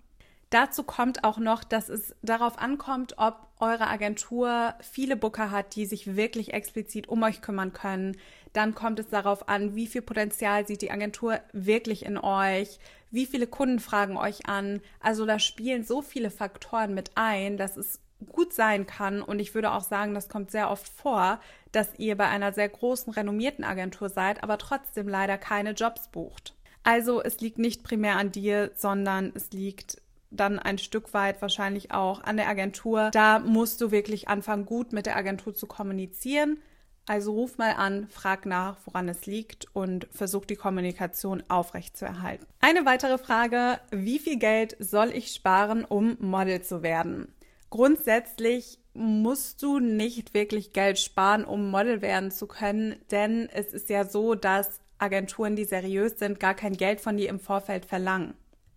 Dazu 0.50 0.85
kommt 0.85 1.25
auch 1.25 1.38
noch, 1.38 1.64
dass 1.64 1.88
es 1.88 2.14
darauf 2.23 2.61
ankommt, 2.61 3.14
ob 3.19 3.49
eure 3.59 3.88
Agentur 3.88 4.75
viele 4.81 5.17
Booker 5.17 5.50
hat, 5.50 5.75
die 5.75 5.85
sich 5.85 6.14
wirklich 6.14 6.53
explizit 6.53 7.09
um 7.09 7.25
euch 7.25 7.41
kümmern 7.41 7.73
können. 7.73 8.17
Dann 8.53 8.76
kommt 8.76 9.00
es 9.00 9.09
darauf 9.09 9.49
an, 9.49 9.75
wie 9.75 9.88
viel 9.88 10.03
Potenzial 10.03 10.64
sieht 10.64 10.83
die 10.83 10.93
Agentur 10.93 11.41
wirklich 11.53 12.05
in 12.05 12.17
euch, 12.17 12.79
wie 13.11 13.26
viele 13.26 13.49
Kunden 13.49 13.81
fragen 13.81 14.17
euch 14.17 14.47
an. 14.47 14.81
Also 15.00 15.26
da 15.26 15.41
spielen 15.41 15.83
so 15.83 16.03
viele 16.03 16.31
Faktoren 16.31 16.95
mit 16.95 17.11
ein, 17.17 17.57
dass 17.57 17.76
es 17.76 17.99
gut 18.26 18.52
sein 18.52 18.87
kann 18.87 19.23
und 19.23 19.38
ich 19.38 19.54
würde 19.54 19.73
auch 19.73 19.83
sagen, 19.83 20.14
das 20.14 20.28
kommt 20.28 20.50
sehr 20.50 20.71
oft 20.71 20.88
vor, 20.88 21.40
dass 21.73 21.99
ihr 21.99 22.16
bei 22.16 22.28
einer 22.28 22.52
sehr 22.52 22.69
großen 22.69 23.12
renommierten 23.12 23.64
Agentur 23.64 24.09
seid, 24.09 24.43
aber 24.43 24.59
trotzdem 24.59 25.09
leider 25.09 25.38
keine 25.38 25.73
Jobs 25.73 26.09
bucht. 26.09 26.54
Also 26.83 27.23
es 27.23 27.40
liegt 27.40 27.59
nicht 27.59 27.83
primär 27.83 28.16
an 28.16 28.31
dir, 28.31 28.71
sondern 28.75 29.33
es 29.35 29.50
liegt 29.52 30.02
dann 30.31 30.59
ein 30.59 30.78
Stück 30.78 31.14
weit 31.14 31.40
wahrscheinlich 31.40 31.93
auch 31.93 32.23
an 32.23 32.37
der 32.37 32.49
Agentur. 32.49 33.11
Da 33.12 33.38
musst 33.38 33.81
du 33.81 33.90
wirklich 33.90 34.28
anfangen, 34.28 34.66
gut 34.66 34.93
mit 34.93 35.07
der 35.07 35.16
Agentur 35.16 35.54
zu 35.54 35.66
kommunizieren. 35.66 36.59
Also 37.07 37.33
ruf 37.33 37.59
mal 37.59 37.73
an, 37.73 38.09
frag 38.09 38.47
nach, 38.47 38.78
woran 38.87 39.09
es 39.09 39.26
liegt 39.26 39.66
und 39.75 40.09
versuch 40.11 40.47
die 40.47 40.57
Kommunikation 40.57 41.43
aufrechtzuerhalten. 41.49 42.47
Eine 42.61 42.87
weitere 42.87 43.19
Frage, 43.19 43.78
wie 43.90 44.19
viel 44.19 44.38
Geld 44.38 44.76
soll 44.78 45.11
ich 45.11 45.35
sparen, 45.35 45.85
um 45.85 46.16
Model 46.21 46.62
zu 46.62 46.83
werden? 46.83 47.35
Grundsätzlich 47.75 48.78
musst 48.93 49.61
du 49.61 49.81
nicht 49.81 50.33
wirklich 50.33 50.73
Geld 50.73 50.97
sparen, 50.97 51.45
um 51.45 51.73
Model 51.73 52.02
werden 52.02 52.31
zu 52.31 52.47
können, 52.47 52.95
denn 53.11 53.49
es 53.52 53.73
ist 53.73 53.88
ja 53.88 54.04
so, 54.04 54.37
dass 54.37 54.78
Agenturen, 54.99 55.57
die 55.57 55.64
seriös 55.64 56.16
sind, 56.21 56.38
gar 56.38 56.54
kein 56.54 56.75
Geld 56.75 57.00
von 57.00 57.16
dir 57.16 57.28
im 57.28 57.40
Vorfeld 57.40 57.85
verlangen. 57.85 58.35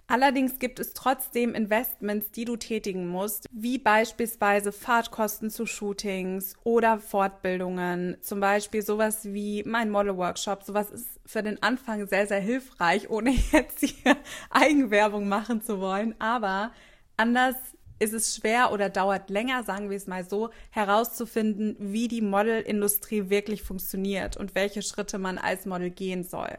Allerdings 0.08 0.58
gibt 0.58 0.80
es 0.80 0.96
trotzdem 0.96 1.54
Investments, 1.54 2.32
die 2.32 2.46
du 2.46 2.56
tätigen 2.56 3.08
musst, 3.08 3.46
wie 3.52 3.78
beispielsweise 3.78 4.72
Fahrtkosten 4.72 5.52
zu 5.52 5.68
Shootings 5.68 6.56
oder 6.64 6.98
Fortbildungen, 6.98 8.18
zum 8.22 8.40
Beispiel 8.40 8.82
sowas 8.82 9.32
wie 9.32 9.62
mein 9.64 9.92
Model-Workshop. 9.92 10.64
Sowas 10.64 10.90
ist 10.90 11.20
für 11.24 11.44
den 11.44 11.62
Anfang 11.62 12.08
sehr, 12.08 12.26
sehr 12.26 12.40
hilfreich, 12.40 13.12
ohne 13.12 13.30
jetzt 13.52 13.86
hier 13.86 14.18
Eigenwerbung 14.50 15.28
machen 15.28 15.62
zu 15.62 15.80
wollen. 15.80 16.20
Aber 16.20 16.72
anders 17.16 17.56
ist 18.00 18.14
es 18.14 18.36
schwer 18.36 18.72
oder 18.72 18.90
dauert 18.90 19.30
länger, 19.30 19.64
sagen 19.64 19.90
wir 19.90 19.98
es 19.98 20.08
mal 20.08 20.24
so, 20.24 20.50
herauszufinden, 20.72 21.76
wie 21.80 22.08
die 22.08 22.22
Modelindustrie 22.22 23.30
wirklich 23.30 23.64
funktioniert 23.64 24.38
und 24.38 24.56
welche 24.56 24.82
Schritte 24.82 25.18
man 25.18 25.38
als 25.38 25.66
Model 25.66 25.90
gehen 25.90 26.24
soll. 26.24 26.58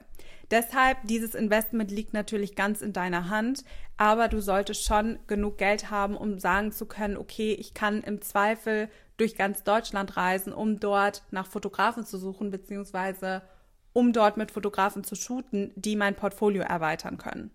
Deshalb, 0.51 0.99
dieses 1.05 1.35
Investment 1.35 1.91
liegt 1.91 2.15
natürlich 2.15 2.57
ganz 2.57 2.81
in 2.81 2.95
deiner 2.95 3.29
Hand, 3.29 3.65
aber 3.99 4.29
du 4.29 4.41
solltest 4.41 4.85
schon 4.85 5.19
genug 5.27 5.59
Geld 5.59 5.91
haben, 5.91 6.17
um 6.17 6.39
sagen 6.39 6.73
zu 6.73 6.87
können, 6.87 7.19
okay, 7.19 7.53
ich 7.53 7.75
kann 7.75 8.03
im 8.03 8.23
Zweifel 8.23 8.89
durch 9.19 9.37
ganz 9.37 9.63
Deutschland 9.63 10.17
reisen, 10.17 10.53
um 10.53 10.81
dort 10.81 11.23
nach 11.31 11.47
Fotografen 11.47 12.07
zu 12.07 12.17
suchen, 12.17 12.51
beziehungsweise 12.51 13.43
um 13.93 14.13
dort 14.13 14.37
mit 14.37 14.51
Fotografen 14.51 15.05
zu 15.05 15.17
shooten, 15.17 15.73
die 15.75 15.97
mein 15.97 16.15
Portfolio 16.15 16.63
erweitern 16.63 17.19
können. 17.19 17.51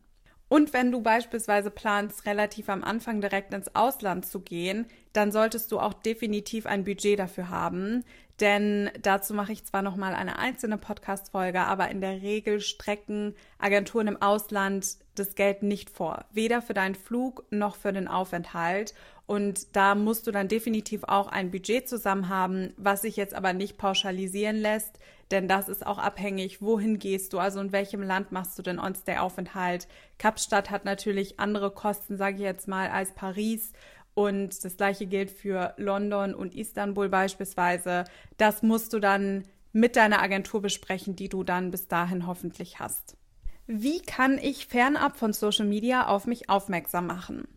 Und 0.53 0.72
wenn 0.72 0.91
du 0.91 1.01
beispielsweise 1.01 1.72
planst, 1.72 2.27
relativ 2.27 2.69
am 2.69 2.83
Anfang 2.83 3.22
direkt 3.22 3.55
ins 3.55 3.74
Ausland 3.74 4.24
zu 4.24 4.39
gehen, 4.39 4.86
dann 5.12 5.31
solltest 5.31 5.72
du 5.72 5.79
auch 5.79 5.93
definitiv 5.93 6.67
ein 6.67 6.83
Budget 6.83 7.17
dafür 7.17 7.50
haben. 7.50 8.03
Denn 8.39 8.91
dazu 9.01 9.33
mache 9.33 9.51
ich 9.51 9.65
zwar 9.65 9.81
nochmal 9.81 10.13
eine 10.13 10.38
einzelne 10.38 10.77
Podcast-Folge, 10.77 11.62
aber 11.62 11.89
in 11.89 12.01
der 12.01 12.22
Regel 12.22 12.62
strecken 12.62 13.33
Agenturen 13.57 14.05
im 14.05 14.22
Ausland 14.22 14.98
das 15.15 15.33
Geld 15.33 15.63
nicht 15.63 15.89
vor. 15.89 16.25
Weder 16.31 16.62
für 16.62 16.75
deinen 16.75 16.93
Flug 16.93 17.45
noch 17.50 17.75
für 17.75 17.91
den 17.91 18.07
Aufenthalt. 18.07 18.93
Und 19.25 19.75
da 19.75 19.96
musst 19.96 20.27
du 20.27 20.32
dann 20.32 20.50
definitiv 20.50 21.03
auch 21.06 21.27
ein 21.27 21.50
Budget 21.50 21.88
zusammen 21.88 22.27
haben, 22.27 22.74
was 22.77 23.03
sich 23.03 23.15
jetzt 23.15 23.34
aber 23.34 23.53
nicht 23.53 23.77
pauschalisieren 23.77 24.58
lässt, 24.58 25.00
denn 25.32 25.48
das 25.48 25.70
ist 25.70 25.86
auch 25.86 25.98
abhängig, 25.98 26.62
wohin 26.62 27.00
gehst 27.00 27.34
du, 27.34 27.39
also 27.39 27.60
in 27.60 27.72
welchem 27.72 28.03
Land 28.03 28.32
machst 28.32 28.58
du 28.60 28.62
den 28.62 28.80
On-Stay-Aufenthalt. 28.80 29.88
Kapstadt 30.20 30.70
hat 30.70 30.86
natürlich 30.86 31.39
andere 31.39 31.72
Kosten, 31.72 32.18
sage 32.18 32.36
ich 32.36 32.42
jetzt 32.42 32.68
mal, 32.68 32.89
als 32.89 33.13
Paris. 33.13 33.72
Und 34.13 34.63
das 34.63 34.77
gleiche 34.77 35.08
gilt 35.08 35.32
für 35.32 35.74
London 35.77 36.36
und 36.36 36.53
Istanbul 36.53 37.10
beispielsweise. 37.10 38.03
Das 38.38 38.62
musst 38.62 38.94
du 38.94 39.00
dann 39.00 39.46
mit 39.72 39.96
deiner 39.96 40.22
Agentur 40.22 40.62
besprechen, 40.62 41.15
die 41.15 41.30
du 41.30 41.44
dann 41.44 41.72
bis 41.72 41.88
dahin 41.88 42.27
hoffentlich 42.27 42.80
hast. 42.80 43.18
Wie 43.65 44.01
kann 44.01 44.38
ich 44.38 44.68
fernab 44.68 45.18
von 45.18 45.34
Social 45.34 45.65
Media 45.65 46.08
auf 46.08 46.27
mich 46.27 46.50
aufmerksam 46.50 47.08
machen? 47.08 47.48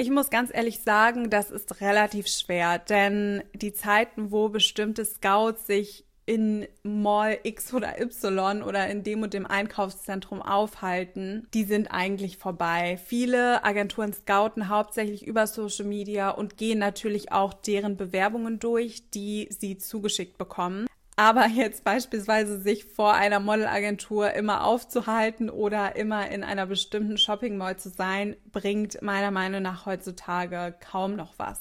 Ich 0.00 0.08
muss 0.08 0.30
ganz 0.30 0.50
ehrlich 0.50 0.80
sagen, 0.80 1.28
das 1.28 1.50
ist 1.50 1.82
relativ 1.82 2.26
schwer, 2.26 2.78
denn 2.78 3.42
die 3.52 3.74
Zeiten, 3.74 4.32
wo 4.32 4.48
bestimmte 4.48 5.04
Scouts 5.04 5.66
sich 5.66 6.06
in 6.24 6.66
Mall 6.82 7.38
X 7.42 7.74
oder 7.74 8.00
Y 8.00 8.62
oder 8.62 8.88
in 8.88 9.02
dem 9.02 9.22
und 9.22 9.34
dem 9.34 9.44
Einkaufszentrum 9.44 10.40
aufhalten, 10.40 11.46
die 11.52 11.64
sind 11.64 11.88
eigentlich 11.88 12.38
vorbei. 12.38 12.98
Viele 13.04 13.62
Agenturen 13.62 14.14
scouten 14.14 14.70
hauptsächlich 14.70 15.26
über 15.26 15.46
Social 15.46 15.84
Media 15.84 16.30
und 16.30 16.56
gehen 16.56 16.78
natürlich 16.78 17.30
auch 17.32 17.52
deren 17.52 17.98
Bewerbungen 17.98 18.58
durch, 18.58 19.10
die 19.10 19.50
sie 19.50 19.76
zugeschickt 19.76 20.38
bekommen. 20.38 20.86
Aber 21.20 21.48
jetzt 21.48 21.84
beispielsweise 21.84 22.62
sich 22.62 22.86
vor 22.86 23.12
einer 23.12 23.40
Modelagentur 23.40 24.32
immer 24.32 24.64
aufzuhalten 24.64 25.50
oder 25.50 25.94
immer 25.96 26.30
in 26.30 26.42
einer 26.42 26.64
bestimmten 26.64 27.18
Shopping 27.18 27.58
Mall 27.58 27.76
zu 27.76 27.90
sein, 27.90 28.36
bringt 28.52 29.02
meiner 29.02 29.30
Meinung 29.30 29.60
nach 29.60 29.84
heutzutage 29.84 30.74
kaum 30.80 31.16
noch 31.16 31.34
was. 31.36 31.60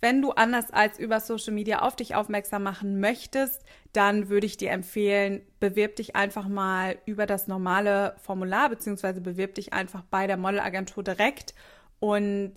Wenn 0.00 0.22
du 0.22 0.30
anders 0.30 0.70
als 0.70 0.98
über 0.98 1.20
Social 1.20 1.52
Media 1.52 1.82
auf 1.82 1.94
dich 1.94 2.14
aufmerksam 2.14 2.62
machen 2.62 2.98
möchtest, 2.98 3.66
dann 3.92 4.30
würde 4.30 4.46
ich 4.46 4.56
dir 4.56 4.70
empfehlen, 4.70 5.42
bewirb 5.60 5.96
dich 5.96 6.16
einfach 6.16 6.48
mal 6.48 6.96
über 7.04 7.26
das 7.26 7.48
normale 7.48 8.16
Formular 8.22 8.70
beziehungsweise 8.70 9.20
bewirb 9.20 9.56
dich 9.56 9.74
einfach 9.74 10.04
bei 10.04 10.26
der 10.26 10.38
Modelagentur 10.38 11.04
direkt 11.04 11.54
und 11.98 12.54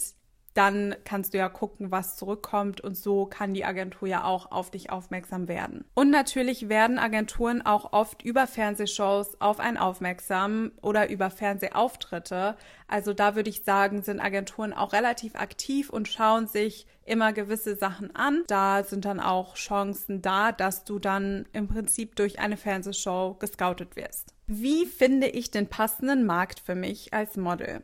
dann 0.53 0.95
kannst 1.03 1.33
du 1.33 1.37
ja 1.37 1.49
gucken, 1.49 1.91
was 1.91 2.17
zurückkommt 2.17 2.81
und 2.81 2.97
so 2.97 3.25
kann 3.25 3.53
die 3.53 3.65
Agentur 3.65 4.07
ja 4.07 4.23
auch 4.23 4.51
auf 4.51 4.71
dich 4.71 4.89
aufmerksam 4.89 5.47
werden. 5.47 5.85
Und 5.93 6.09
natürlich 6.09 6.69
werden 6.69 6.99
Agenturen 6.99 7.61
auch 7.61 7.93
oft 7.93 8.23
über 8.23 8.47
Fernsehshows 8.47 9.39
auf 9.39 9.59
einen 9.59 9.77
aufmerksam 9.77 10.71
oder 10.81 11.09
über 11.09 11.29
Fernsehauftritte. 11.29 12.55
Also 12.87 13.13
da 13.13 13.35
würde 13.35 13.49
ich 13.49 13.63
sagen, 13.63 14.01
sind 14.01 14.19
Agenturen 14.19 14.73
auch 14.73 14.93
relativ 14.93 15.35
aktiv 15.35 15.89
und 15.89 16.07
schauen 16.07 16.47
sich 16.47 16.87
immer 17.05 17.33
gewisse 17.33 17.75
Sachen 17.75 18.15
an. 18.15 18.43
Da 18.47 18.83
sind 18.83 19.05
dann 19.05 19.19
auch 19.19 19.55
Chancen 19.55 20.21
da, 20.21 20.51
dass 20.51 20.83
du 20.83 20.99
dann 20.99 21.45
im 21.53 21.67
Prinzip 21.67 22.15
durch 22.15 22.39
eine 22.39 22.57
Fernsehshow 22.57 23.35
gescoutet 23.39 23.95
wirst. 23.95 24.33
Wie 24.51 24.87
finde 24.87 25.27
ich 25.27 25.51
den 25.51 25.67
passenden 25.67 26.25
Markt 26.25 26.59
für 26.59 26.73
mich 26.73 27.13
als 27.13 27.37
Model? 27.37 27.83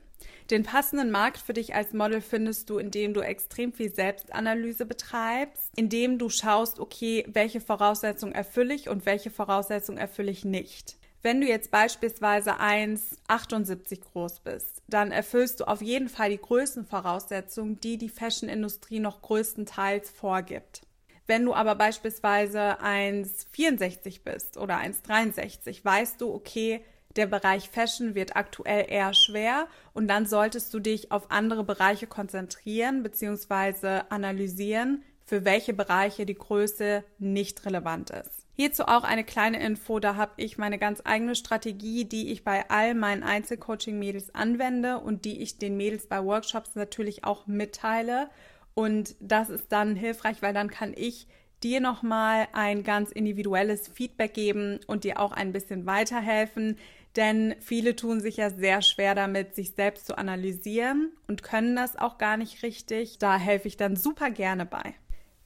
Den 0.50 0.64
passenden 0.64 1.12
Markt 1.12 1.38
für 1.38 1.54
dich 1.54 1.76
als 1.76 1.94
Model 1.94 2.22
findest 2.22 2.72
du, 2.72 2.80
indem 2.80 3.14
du 3.14 3.22
extrem 3.22 3.72
viel 3.72 3.94
Selbstanalyse 3.94 4.88
betreibst, 4.88 5.70
indem 5.76 6.18
du 6.18 6.28
schaust, 6.30 6.80
okay, 6.80 7.24
welche 7.28 7.62
Voraussetzungen 7.62 8.34
erfülle 8.34 8.74
ich 8.74 8.90
und 8.90 9.06
welche 9.06 9.30
Voraussetzungen 9.30 10.00
erfülle 10.00 10.32
ich 10.32 10.44
nicht. 10.44 10.98
Wenn 11.22 11.40
du 11.40 11.46
jetzt 11.46 11.70
beispielsweise 11.70 12.60
1,78 12.60 14.02
groß 14.02 14.40
bist, 14.40 14.82
dann 14.88 15.12
erfüllst 15.12 15.60
du 15.60 15.68
auf 15.68 15.84
jeden 15.84 16.10
Fall 16.10 16.32
die 16.32 16.42
Größenvoraussetzungen, 16.42 17.80
die 17.80 18.00
die 18.00 18.10
Fashionindustrie 18.10 19.00
noch 19.00 19.22
größtenteils 19.22 20.10
vorgibt. 20.10 20.82
Wenn 21.28 21.46
du 21.46 21.54
aber 21.54 21.76
beispielsweise 21.76 22.80
1,64 22.82 24.22
bist 24.24 24.58
oder 24.58 24.78
1,63, 24.78 25.84
weißt 25.84 26.22
du, 26.22 26.34
okay, 26.34 26.84
der 27.16 27.28
Bereich 27.28 27.70
Fashion 27.70 28.14
wird 28.14 28.36
aktuell 28.36 28.86
eher 28.90 29.14
schwer 29.14 29.68
und 29.94 30.08
dann 30.08 30.26
solltest 30.26 30.74
du 30.74 30.80
dich 30.80 31.12
auf 31.12 31.32
andere 31.32 31.64
Bereiche 31.64 32.08
konzentrieren 32.08 33.04
bzw. 33.04 34.02
analysieren, 34.10 35.04
für 35.26 35.46
welche 35.46 35.74
Bereiche 35.74 36.26
die 36.26 36.36
Größe 36.36 37.04
nicht 37.18 37.66
relevant 37.66 38.12
ist. 38.12 38.46
Hierzu 38.58 38.84
auch 38.84 39.04
eine 39.04 39.26
kleine 39.26 39.62
Info, 39.62 40.00
da 40.00 40.16
habe 40.16 40.34
ich 40.38 40.58
meine 40.58 40.78
ganz 40.78 41.02
eigene 41.04 41.36
Strategie, 41.36 42.06
die 42.06 42.32
ich 42.32 42.46
bei 42.46 42.70
all 42.70 42.94
meinen 42.94 43.24
Einzelcoaching-Mädels 43.24 44.34
anwende 44.34 45.00
und 45.00 45.26
die 45.26 45.42
ich 45.42 45.58
den 45.58 45.76
Mädels 45.76 46.08
bei 46.08 46.24
Workshops 46.24 46.76
natürlich 46.76 47.26
auch 47.26 47.48
mitteile. 47.48 48.30
Und 48.76 49.16
das 49.20 49.50
ist 49.50 49.72
dann 49.72 49.96
hilfreich, 49.96 50.42
weil 50.42 50.54
dann 50.54 50.70
kann 50.70 50.94
ich 50.96 51.28
dir 51.64 51.80
nochmal 51.80 52.48
ein 52.54 52.84
ganz 52.84 53.12
individuelles 53.12 53.88
Feedback 53.88 54.34
geben 54.34 54.80
und 54.86 55.04
dir 55.04 55.20
auch 55.20 55.32
ein 55.32 55.52
bisschen 55.52 55.86
weiterhelfen, 55.88 56.78
denn 57.16 57.56
viele 57.62 57.96
tun 57.96 58.20
sich 58.20 58.38
ja 58.38 58.50
sehr 58.50 58.82
schwer 58.82 59.16
damit, 59.16 59.56
sich 59.56 59.72
selbst 59.72 60.06
zu 60.06 60.18
analysieren 60.18 61.14
und 61.28 61.44
können 61.44 61.76
das 61.76 61.96
auch 61.96 62.18
gar 62.18 62.36
nicht 62.36 62.62
richtig. 62.62 63.18
Da 63.20 63.38
helfe 63.38 63.70
ich 63.70 63.78
dann 63.78 63.96
super 63.96 64.30
gerne 64.30 64.66
bei. 64.66 64.94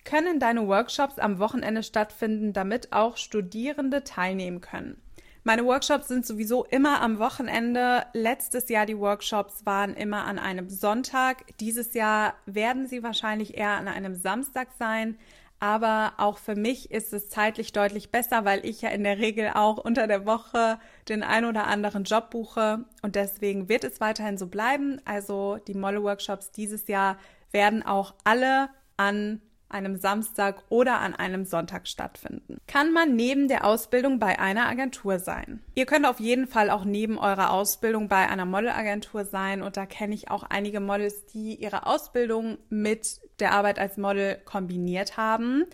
Können 0.04 0.40
deine 0.40 0.68
Workshops 0.68 1.20
am 1.20 1.38
Wochenende 1.38 1.84
stattfinden, 1.84 2.54
damit 2.54 2.92
auch 2.92 3.18
Studierende 3.18 4.04
teilnehmen 4.04 4.62
können? 4.62 5.00
Meine 5.44 5.66
Workshops 5.66 6.10
sind 6.10 6.26
sowieso 6.26 6.66
immer 6.66 7.02
am 7.02 7.18
Wochenende. 7.18 8.06
Letztes 8.14 8.68
Jahr 8.70 8.86
die 8.86 9.00
Workshops 9.00 9.66
waren 9.66 9.94
immer 9.94 10.26
an 10.26 10.38
einem 10.38 10.70
Sonntag. 10.70 11.46
Dieses 11.60 11.94
Jahr 11.94 12.34
werden 12.46 12.88
sie 12.88 13.04
wahrscheinlich 13.04 13.58
eher 13.58 13.72
an 13.72 13.88
einem 13.88 14.16
Samstag 14.16 14.70
sein. 14.78 15.18
Aber 15.62 16.14
auch 16.18 16.38
für 16.38 16.56
mich 16.56 16.92
ist 16.92 17.14
es 17.14 17.30
zeitlich 17.30 17.74
deutlich 17.74 18.12
besser, 18.12 18.46
weil 18.46 18.66
ich 18.66 18.82
ja 18.82 18.90
in 18.90 19.04
der 19.04 19.18
Regel 19.18 19.52
auch 19.54 19.78
unter 19.78 20.08
der 20.08 20.26
Woche 20.26 20.80
den 21.10 21.22
ein 21.24 21.46
oder 21.46 21.68
anderen 21.68 22.04
Job 22.04 22.30
buche. 22.32 22.86
Und 23.02 23.16
deswegen 23.16 23.70
wird 23.70 23.84
es 23.84 24.00
weiterhin 24.00 24.38
so 24.38 24.48
bleiben. 24.48 25.02
Also 25.06 25.58
die 25.68 25.74
Molle-Workshops 25.74 26.52
dieses 26.52 26.88
Jahr 26.88 27.18
werden 27.52 27.84
auch 27.84 28.14
alle 28.24 28.70
an 28.98 29.42
einem 29.70 29.98
Samstag 29.98 30.64
oder 30.70 31.00
an 31.00 31.16
einem 31.16 31.46
Sonntag 31.46 31.88
stattfinden. 31.88 32.58
Kann 32.68 32.92
man 32.92 33.16
neben 33.16 33.48
der 33.48 33.66
Ausbildung 33.66 34.20
bei 34.20 34.40
einer 34.40 34.68
Agentur 34.68 35.20
sein? 35.20 35.62
Ihr 35.76 35.86
könnt 35.86 36.06
auf 36.06 36.20
jeden 36.20 36.48
Fall 36.48 36.70
auch 36.70 36.86
neben 36.86 37.18
eurer 37.18 37.52
Ausbildung 37.52 38.08
bei 38.08 38.28
einer 38.28 38.46
Modelagentur 38.46 39.26
sein 39.26 39.62
und 39.62 39.78
da 39.78 39.86
kenne 39.86 40.16
ich 40.16 40.32
auch 40.32 40.44
einige 40.44 40.80
Models, 40.80 41.26
die 41.28 41.56
ihre 41.56 41.86
Ausbildung 41.86 42.58
mit 42.70 43.22
der 43.40 43.54
Arbeit 43.54 43.80
als 43.80 43.98
Model 43.98 44.38
kombiniert 44.46 45.18
haben. 45.18 45.66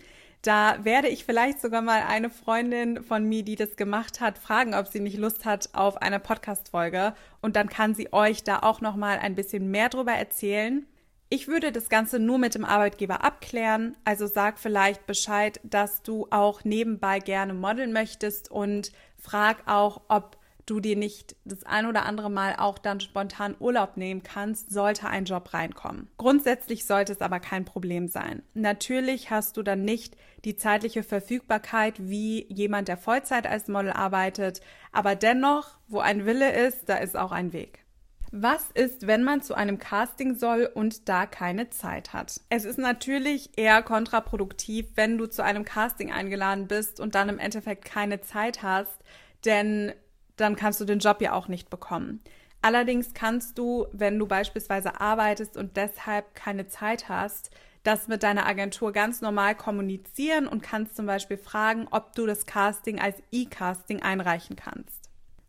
Da 0.42 0.84
werde 0.84 1.08
ich 1.08 1.24
vielleicht 1.24 1.60
sogar 1.60 1.82
mal 1.82 2.02
eine 2.06 2.30
Freundin 2.30 3.02
von 3.02 3.24
mir, 3.24 3.42
die 3.42 3.56
das 3.56 3.74
gemacht 3.74 4.20
hat, 4.20 4.38
fragen, 4.38 4.74
ob 4.74 4.86
sie 4.86 5.00
nicht 5.00 5.18
Lust 5.18 5.44
hat 5.44 5.70
auf 5.72 6.00
eine 6.00 6.20
Podcast-Folge. 6.20 7.14
Und 7.40 7.56
dann 7.56 7.68
kann 7.68 7.96
sie 7.96 8.12
euch 8.12 8.44
da 8.44 8.60
auch 8.60 8.80
noch 8.80 8.94
mal 8.94 9.18
ein 9.18 9.34
bisschen 9.34 9.72
mehr 9.72 9.88
drüber 9.88 10.12
erzählen. 10.12 10.86
Ich 11.28 11.48
würde 11.48 11.72
das 11.72 11.88
Ganze 11.88 12.20
nur 12.20 12.38
mit 12.38 12.54
dem 12.54 12.64
Arbeitgeber 12.64 13.24
abklären. 13.24 13.96
Also 14.04 14.26
sag 14.28 14.60
vielleicht 14.60 15.06
Bescheid, 15.06 15.60
dass 15.64 16.02
du 16.02 16.28
auch 16.30 16.62
nebenbei 16.62 17.18
gerne 17.18 17.52
modeln 17.52 17.92
möchtest 17.92 18.50
und 18.50 18.92
frag 19.18 19.66
auch, 19.66 20.02
ob 20.08 20.38
du 20.66 20.80
dir 20.80 20.96
nicht 20.96 21.36
das 21.44 21.64
ein 21.64 21.86
oder 21.86 22.04
andere 22.04 22.30
Mal 22.30 22.56
auch 22.58 22.78
dann 22.78 23.00
spontan 23.00 23.56
Urlaub 23.58 23.96
nehmen 23.96 24.22
kannst, 24.22 24.70
sollte 24.70 25.08
ein 25.08 25.24
Job 25.24 25.54
reinkommen. 25.54 26.08
Grundsätzlich 26.16 26.84
sollte 26.84 27.12
es 27.12 27.20
aber 27.20 27.40
kein 27.40 27.64
Problem 27.64 28.08
sein. 28.08 28.42
Natürlich 28.54 29.30
hast 29.30 29.56
du 29.56 29.62
dann 29.62 29.82
nicht 29.82 30.16
die 30.44 30.56
zeitliche 30.56 31.02
Verfügbarkeit 31.02 31.94
wie 32.08 32.46
jemand, 32.52 32.88
der 32.88 32.96
Vollzeit 32.96 33.46
als 33.46 33.68
Model 33.68 33.92
arbeitet, 33.92 34.60
aber 34.92 35.14
dennoch, 35.14 35.78
wo 35.88 36.00
ein 36.00 36.26
Wille 36.26 36.52
ist, 36.52 36.88
da 36.88 36.96
ist 36.96 37.16
auch 37.16 37.32
ein 37.32 37.52
Weg. 37.52 37.85
Was 38.32 38.70
ist, 38.74 39.06
wenn 39.06 39.22
man 39.22 39.40
zu 39.40 39.54
einem 39.54 39.78
Casting 39.78 40.34
soll 40.34 40.68
und 40.74 41.08
da 41.08 41.26
keine 41.26 41.70
Zeit 41.70 42.12
hat? 42.12 42.40
Es 42.48 42.64
ist 42.64 42.78
natürlich 42.78 43.50
eher 43.56 43.82
kontraproduktiv, 43.82 44.86
wenn 44.96 45.16
du 45.16 45.26
zu 45.26 45.42
einem 45.42 45.64
Casting 45.64 46.12
eingeladen 46.12 46.66
bist 46.66 46.98
und 47.00 47.14
dann 47.14 47.28
im 47.28 47.38
Endeffekt 47.38 47.84
keine 47.84 48.20
Zeit 48.20 48.62
hast, 48.62 48.98
denn 49.44 49.92
dann 50.36 50.56
kannst 50.56 50.80
du 50.80 50.84
den 50.84 50.98
Job 50.98 51.22
ja 51.22 51.32
auch 51.32 51.48
nicht 51.48 51.70
bekommen. 51.70 52.20
Allerdings 52.62 53.14
kannst 53.14 53.58
du, 53.58 53.86
wenn 53.92 54.18
du 54.18 54.26
beispielsweise 54.26 55.00
arbeitest 55.00 55.56
und 55.56 55.76
deshalb 55.76 56.34
keine 56.34 56.66
Zeit 56.66 57.08
hast, 57.08 57.50
das 57.84 58.08
mit 58.08 58.24
deiner 58.24 58.46
Agentur 58.46 58.92
ganz 58.92 59.20
normal 59.20 59.54
kommunizieren 59.54 60.48
und 60.48 60.62
kannst 60.62 60.96
zum 60.96 61.06
Beispiel 61.06 61.38
fragen, 61.38 61.86
ob 61.92 62.16
du 62.16 62.26
das 62.26 62.44
Casting 62.44 62.98
als 63.00 63.22
E-Casting 63.30 64.02
einreichen 64.02 64.56
kannst. 64.56 64.95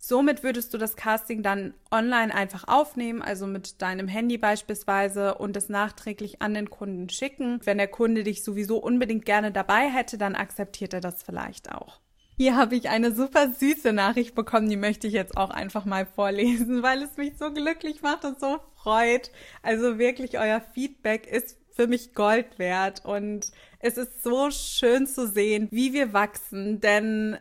Somit 0.07 0.41
würdest 0.41 0.73
du 0.73 0.77
das 0.77 0.95
Casting 0.95 1.43
dann 1.43 1.73
online 1.91 2.33
einfach 2.33 2.65
aufnehmen, 2.69 3.21
also 3.21 3.45
mit 3.45 3.81
deinem 3.81 4.07
Handy 4.07 4.37
beispielsweise 4.37 5.35
und 5.35 5.57
es 5.57 5.67
nachträglich 5.67 6.41
an 6.41 6.53
den 6.53 6.69
Kunden 6.69 7.09
schicken. 7.09 7.59
Wenn 7.65 7.77
der 7.77 7.89
Kunde 7.89 8.23
dich 8.23 8.41
sowieso 8.41 8.77
unbedingt 8.77 9.25
gerne 9.25 9.51
dabei 9.51 9.89
hätte, 9.89 10.17
dann 10.17 10.35
akzeptiert 10.35 10.93
er 10.93 11.01
das 11.01 11.23
vielleicht 11.23 11.73
auch. 11.73 11.99
Hier 12.37 12.55
habe 12.55 12.77
ich 12.77 12.87
eine 12.87 13.13
super 13.13 13.49
süße 13.51 13.91
Nachricht 13.91 14.33
bekommen, 14.33 14.69
die 14.69 14.77
möchte 14.77 15.07
ich 15.07 15.13
jetzt 15.13 15.35
auch 15.35 15.49
einfach 15.49 15.83
mal 15.83 16.05
vorlesen, 16.05 16.83
weil 16.83 17.01
es 17.01 17.17
mich 17.17 17.37
so 17.37 17.51
glücklich 17.51 18.01
macht 18.01 18.23
und 18.23 18.39
so 18.39 18.59
freut. 18.81 19.29
Also 19.61 19.99
wirklich, 19.99 20.39
euer 20.39 20.61
Feedback 20.73 21.27
ist 21.27 21.57
für 21.73 21.87
mich 21.87 22.13
Gold 22.13 22.59
wert 22.59 23.03
und 23.03 23.51
es 23.79 23.97
ist 23.97 24.23
so 24.23 24.51
schön 24.51 25.05
zu 25.05 25.27
sehen, 25.27 25.67
wie 25.71 25.91
wir 25.91 26.13
wachsen, 26.13 26.79
denn 26.79 27.37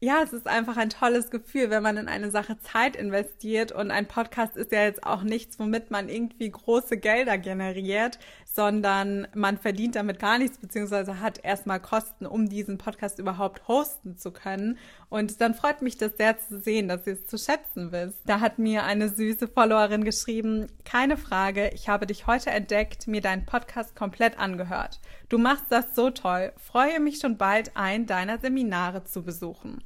ja, 0.00 0.22
es 0.22 0.32
ist 0.32 0.46
einfach 0.46 0.76
ein 0.76 0.90
tolles 0.90 1.30
Gefühl, 1.30 1.70
wenn 1.70 1.82
man 1.82 1.96
in 1.96 2.08
eine 2.08 2.30
Sache 2.30 2.56
Zeit 2.60 2.94
investiert. 2.94 3.72
Und 3.72 3.90
ein 3.90 4.06
Podcast 4.06 4.56
ist 4.56 4.70
ja 4.70 4.84
jetzt 4.84 5.04
auch 5.04 5.22
nichts, 5.22 5.58
womit 5.58 5.90
man 5.90 6.08
irgendwie 6.08 6.50
große 6.50 6.98
Gelder 6.98 7.36
generiert, 7.36 8.18
sondern 8.54 9.28
man 9.34 9.58
verdient 9.58 9.94
damit 9.94 10.18
gar 10.18 10.38
nichts, 10.38 10.58
beziehungsweise 10.58 11.20
hat 11.20 11.44
erstmal 11.44 11.80
Kosten, 11.80 12.26
um 12.26 12.48
diesen 12.48 12.78
Podcast 12.78 13.18
überhaupt 13.18 13.68
hosten 13.68 14.16
zu 14.16 14.32
können. 14.32 14.78
Und 15.08 15.40
dann 15.40 15.54
freut 15.54 15.82
mich 15.82 15.96
das 15.96 16.16
sehr 16.16 16.38
zu 16.38 16.58
sehen, 16.58 16.88
dass 16.88 17.06
ihr 17.06 17.14
es 17.14 17.26
zu 17.26 17.38
schätzen 17.38 17.92
wisst. 17.92 18.18
Da 18.26 18.40
hat 18.40 18.58
mir 18.58 18.84
eine 18.84 19.08
süße 19.08 19.48
Followerin 19.48 20.04
geschrieben, 20.04 20.66
keine 20.84 21.16
Frage, 21.16 21.70
ich 21.74 21.88
habe 21.88 22.06
dich 22.06 22.26
heute 22.26 22.50
entdeckt, 22.50 23.06
mir 23.06 23.20
deinen 23.20 23.46
Podcast 23.46 23.94
komplett 23.94 24.38
angehört. 24.38 25.00
Du 25.28 25.38
machst 25.38 25.66
das 25.70 25.94
so 25.94 26.10
toll, 26.10 26.52
freue 26.56 27.00
mich 27.00 27.18
schon 27.20 27.36
bald, 27.36 27.76
ein 27.76 28.06
deiner 28.06 28.38
Seminare 28.38 29.04
zu 29.04 29.22
besuchen. 29.22 29.84